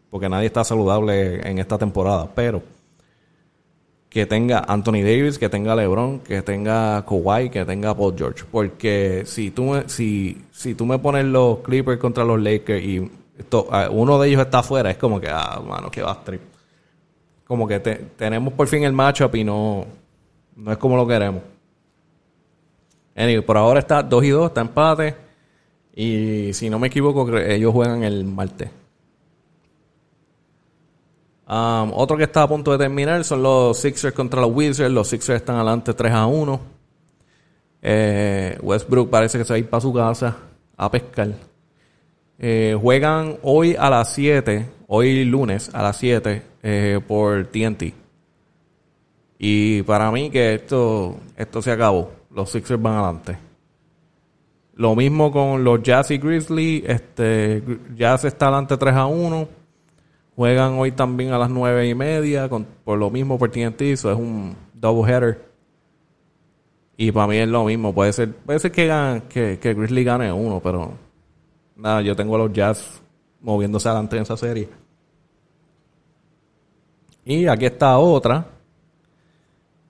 Porque 0.09 0.27
nadie 0.27 0.47
está 0.47 0.63
saludable 0.63 1.47
en 1.47 1.59
esta 1.59 1.77
temporada. 1.77 2.27
Pero 2.33 2.63
que 4.09 4.25
tenga 4.25 4.65
Anthony 4.67 5.03
Davis, 5.03 5.37
que 5.37 5.47
tenga 5.47 5.75
LeBron, 5.75 6.21
que 6.21 6.41
tenga 6.41 7.05
Kawhi, 7.05 7.51
que 7.51 7.65
tenga 7.65 7.95
Paul 7.95 8.15
George. 8.17 8.43
Porque 8.51 9.21
si 9.27 9.51
tú 9.51 9.65
me, 9.65 9.87
si, 9.87 10.41
si 10.51 10.73
tú 10.73 10.87
me 10.87 10.97
pones 10.97 11.25
los 11.25 11.59
Clippers 11.59 11.99
contra 11.99 12.23
los 12.23 12.41
Lakers 12.41 12.83
y 12.83 13.11
ah, 13.69 13.89
uno 13.91 14.19
de 14.19 14.27
ellos 14.27 14.41
está 14.41 14.59
afuera, 14.59 14.89
es 14.89 14.97
como 14.97 15.21
que, 15.21 15.29
ah, 15.29 15.61
mano, 15.63 15.91
que 15.91 16.01
va. 16.01 16.19
Como 17.45 17.67
que 17.67 17.79
tenemos 17.79 18.53
por 18.53 18.65
fin 18.67 18.85
el 18.85 18.93
matchup 18.93 19.35
y 19.35 19.43
no, 19.43 19.85
no 20.55 20.71
es 20.71 20.79
como 20.79 20.97
lo 20.97 21.05
queremos. 21.05 21.43
Anyway, 23.19 23.41
por 23.41 23.57
ahora 23.57 23.81
está 23.81 24.01
2 24.01 24.23
y 24.23 24.29
2, 24.29 24.47
está 24.47 24.61
empate. 24.61 25.13
Y 25.93 26.53
si 26.53 26.69
no 26.69 26.79
me 26.79 26.87
equivoco, 26.87 27.37
ellos 27.37 27.73
juegan 27.73 28.05
el 28.05 28.23
martes. 28.23 28.69
Um, 31.45 31.91
otro 31.93 32.15
que 32.15 32.23
está 32.23 32.43
a 32.43 32.47
punto 32.47 32.71
de 32.71 32.77
terminar 32.77 33.25
son 33.25 33.43
los 33.43 33.77
Sixers 33.77 34.15
contra 34.15 34.39
los 34.39 34.51
Wizards. 34.55 34.93
Los 34.93 35.09
Sixers 35.09 35.41
están 35.41 35.57
adelante 35.57 35.93
3 35.93 36.13
a 36.13 36.27
1. 36.27 36.61
Eh, 37.81 38.57
Westbrook 38.61 39.09
parece 39.09 39.37
que 39.37 39.43
se 39.43 39.51
va 39.51 39.55
a 39.55 39.59
ir 39.59 39.69
para 39.69 39.81
su 39.81 39.93
casa 39.93 40.37
a 40.77 40.89
pescar. 40.89 41.33
Eh, 42.37 42.77
juegan 42.81 43.37
hoy 43.43 43.75
a 43.77 43.89
las 43.89 44.13
7, 44.13 44.65
hoy 44.87 45.25
lunes 45.25 45.69
a 45.73 45.83
las 45.83 45.97
7 45.97 46.41
eh, 46.63 47.01
por 47.05 47.47
TNT. 47.47 47.93
Y 49.39 49.81
para 49.83 50.09
mí 50.09 50.29
que 50.29 50.53
esto, 50.53 51.17
esto 51.35 51.61
se 51.61 51.73
acabó. 51.73 52.18
Los 52.31 52.51
Sixers 52.51 52.81
van 52.81 52.93
adelante. 52.95 53.37
Lo 54.75 54.95
mismo 54.95 55.31
con 55.31 55.63
los 55.63 55.83
Jazz 55.83 56.11
y 56.11 56.17
Grizzly. 56.17 56.83
Este, 56.87 57.63
Jazz 57.95 58.25
está 58.25 58.47
adelante 58.47 58.77
3 58.77 58.95
a 58.95 59.05
1. 59.07 59.47
Juegan 60.35 60.73
hoy 60.75 60.93
también 60.93 61.33
a 61.33 61.37
las 61.37 61.49
nueve 61.49 61.89
y 61.89 61.93
media, 61.93 62.49
por 62.49 62.97
lo 62.97 63.09
mismo 63.09 63.37
por 63.37 63.51
TNT, 63.51 63.81
eso 63.81 64.09
es 64.09 64.17
un 64.17 64.55
double 64.73 65.11
header. 65.11 65.49
Y 66.95 67.11
para 67.11 67.27
mí 67.27 67.35
es 67.35 67.47
lo 67.49 67.65
mismo, 67.65 67.93
puede 67.93 68.13
ser, 68.13 68.33
puede 68.33 68.59
ser 68.59 68.71
que, 68.71 69.21
que, 69.27 69.59
que 69.59 69.73
Grizzly 69.73 70.05
gane 70.05 70.31
uno, 70.31 70.61
pero 70.61 70.93
nada, 71.75 72.01
yo 72.01 72.15
tengo 72.15 72.35
a 72.35 72.37
los 72.37 72.53
Jazz 72.53 73.01
moviéndose 73.41 73.89
adelante 73.89 74.15
en 74.15 74.21
esa 74.21 74.37
serie. 74.37 74.69
Y 77.25 77.45
aquí 77.47 77.65
está 77.65 77.97
otra. 77.97 78.47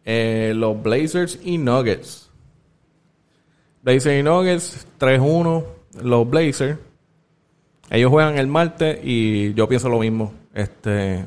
Eh, 0.04 0.54
los 0.56 0.82
Blazers 0.82 1.40
y 1.44 1.58
Nuggets. 1.58 2.29
Blazers 3.82 4.20
y 4.20 4.24
Nuggets, 4.24 4.88
3-1. 5.00 5.64
Los 6.02 6.30
Blazers. 6.30 6.78
Ellos 7.90 8.12
juegan 8.12 8.38
el 8.38 8.48
martes 8.48 9.00
y 9.04 9.54
yo 9.54 9.68
pienso 9.68 9.90
lo 9.90 10.00
mismo. 10.00 10.34
Este, 10.54 11.26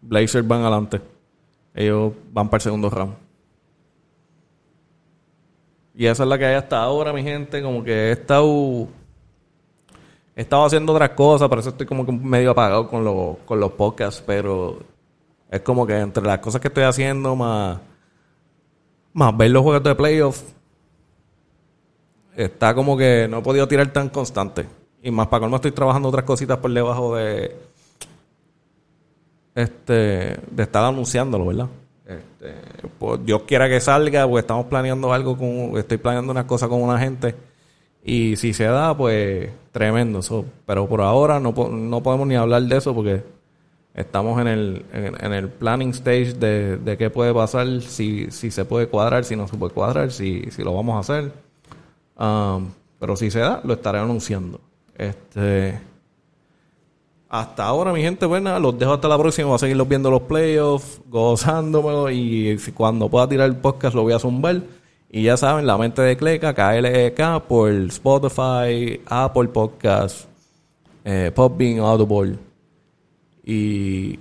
Blazers 0.00 0.46
van 0.46 0.62
adelante. 0.62 1.00
Ellos 1.74 2.12
van 2.32 2.48
para 2.48 2.58
el 2.58 2.62
segundo 2.62 2.90
round. 2.90 3.14
Y 5.94 6.06
esa 6.06 6.22
es 6.22 6.28
la 6.28 6.38
que 6.38 6.44
hay 6.44 6.54
hasta 6.54 6.82
ahora, 6.82 7.12
mi 7.12 7.22
gente. 7.22 7.62
Como 7.62 7.82
que 7.82 8.08
he 8.08 8.12
estado. 8.12 8.88
He 10.36 10.42
estado 10.42 10.66
haciendo 10.66 10.92
otras 10.92 11.10
cosas, 11.10 11.48
por 11.48 11.58
eso 11.58 11.70
estoy 11.70 11.86
como 11.86 12.04
que 12.04 12.12
medio 12.12 12.50
apagado 12.50 12.88
con, 12.88 13.02
los, 13.02 13.38
con 13.46 13.58
los 13.58 13.72
podcasts. 13.72 14.22
Pero 14.26 14.78
es 15.50 15.60
como 15.62 15.86
que 15.86 15.98
entre 15.98 16.22
las 16.22 16.38
cosas 16.38 16.60
que 16.60 16.68
estoy 16.68 16.84
haciendo, 16.84 17.34
más. 17.34 17.78
Más 19.14 19.36
ver 19.36 19.50
los 19.50 19.62
juegos 19.62 19.82
de 19.82 19.94
playoff. 19.94 20.42
Está 22.36 22.74
como 22.74 22.98
que 22.98 23.26
no 23.28 23.38
he 23.38 23.42
podido 23.42 23.66
tirar 23.66 23.90
tan 23.92 24.10
constante. 24.10 24.66
Y 25.02 25.10
más 25.10 25.26
para 25.28 25.40
colmo 25.40 25.56
estoy 25.56 25.72
trabajando 25.72 26.08
otras 26.08 26.24
cositas 26.24 26.58
por 26.58 26.70
debajo 26.70 27.16
de 27.16 27.56
este 29.54 30.38
de 30.50 30.62
estar 30.62 30.84
anunciándolo, 30.84 31.46
¿verdad? 31.46 31.68
Este, 32.06 32.54
pues 32.98 33.24
Dios 33.24 33.42
quiera 33.46 33.68
que 33.68 33.80
salga, 33.80 34.28
pues 34.28 34.42
estamos 34.44 34.66
planeando 34.66 35.12
algo 35.12 35.36
con, 35.38 35.78
estoy 35.78 35.96
planeando 35.96 36.30
una 36.30 36.46
cosa 36.46 36.68
con 36.68 36.82
una 36.82 36.98
gente 36.98 37.34
y 38.04 38.36
si 38.36 38.52
se 38.52 38.64
da, 38.64 38.94
pues 38.96 39.50
tremendo. 39.72 40.20
pero 40.66 40.86
por 40.86 41.00
ahora 41.00 41.40
no, 41.40 41.52
no 41.52 42.02
podemos 42.02 42.26
ni 42.26 42.36
hablar 42.36 42.62
de 42.62 42.76
eso 42.76 42.94
porque 42.94 43.24
estamos 43.94 44.38
en 44.42 44.46
el, 44.46 44.84
en, 44.92 45.32
el 45.32 45.48
planning 45.48 45.90
stage 45.90 46.34
de, 46.34 46.76
de, 46.76 46.98
qué 46.98 47.08
puede 47.08 47.32
pasar, 47.32 47.66
si, 47.80 48.30
si 48.30 48.50
se 48.50 48.66
puede 48.66 48.88
cuadrar, 48.88 49.24
si 49.24 49.36
no 49.36 49.48
se 49.48 49.56
puede 49.56 49.72
cuadrar, 49.72 50.12
si, 50.12 50.42
si 50.50 50.62
lo 50.62 50.74
vamos 50.74 50.96
a 50.96 51.00
hacer. 51.00 51.45
Pero 52.16 53.16
si 53.16 53.30
se 53.30 53.40
da, 53.40 53.60
lo 53.64 53.74
estaré 53.74 53.98
anunciando. 53.98 54.60
Este 54.96 55.78
hasta 57.28 57.64
ahora, 57.64 57.92
mi 57.92 58.02
gente, 58.02 58.24
buena, 58.24 58.58
los 58.58 58.78
dejo 58.78 58.92
hasta 58.92 59.08
la 59.08 59.18
próxima. 59.18 59.48
Voy 59.48 59.56
a 59.56 59.58
seguirlos 59.58 59.88
viendo 59.88 60.10
los 60.10 60.22
playoffs, 60.22 61.00
gozándomelo. 61.08 62.10
Y 62.10 62.56
cuando 62.74 63.08
pueda 63.08 63.28
tirar 63.28 63.48
el 63.48 63.56
podcast, 63.56 63.94
lo 63.94 64.02
voy 64.02 64.12
a 64.12 64.18
zumbar. 64.18 64.62
Y 65.10 65.22
ya 65.24 65.36
saben, 65.36 65.66
la 65.66 65.76
mente 65.76 66.02
de 66.02 66.16
Cleca, 66.16 66.54
KLEK, 66.54 67.42
por 67.48 67.70
Spotify, 67.70 69.00
Apple 69.06 69.48
Podcast, 69.48 70.28
eh, 71.04 71.32
Podbean, 71.34 71.80
Audible. 71.80 72.38
Y 73.44 74.18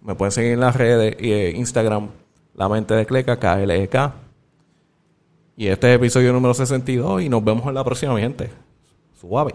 me 0.00 0.14
pueden 0.14 0.32
seguir 0.32 0.52
en 0.52 0.60
las 0.60 0.76
redes, 0.76 1.16
eh, 1.18 1.52
Instagram, 1.56 2.08
la 2.54 2.68
mente 2.68 2.94
de 2.94 3.06
Cleca, 3.06 3.38
KLEK. 3.38 4.23
Y 5.56 5.68
este 5.68 5.90
es 5.90 5.96
episodio 5.96 6.32
número 6.32 6.52
62 6.52 7.22
y 7.22 7.28
nos 7.28 7.44
vemos 7.44 7.66
en 7.66 7.74
la 7.74 7.84
próxima, 7.84 8.14
mi 8.14 8.20
gente. 8.20 8.50
Suave. 9.20 9.54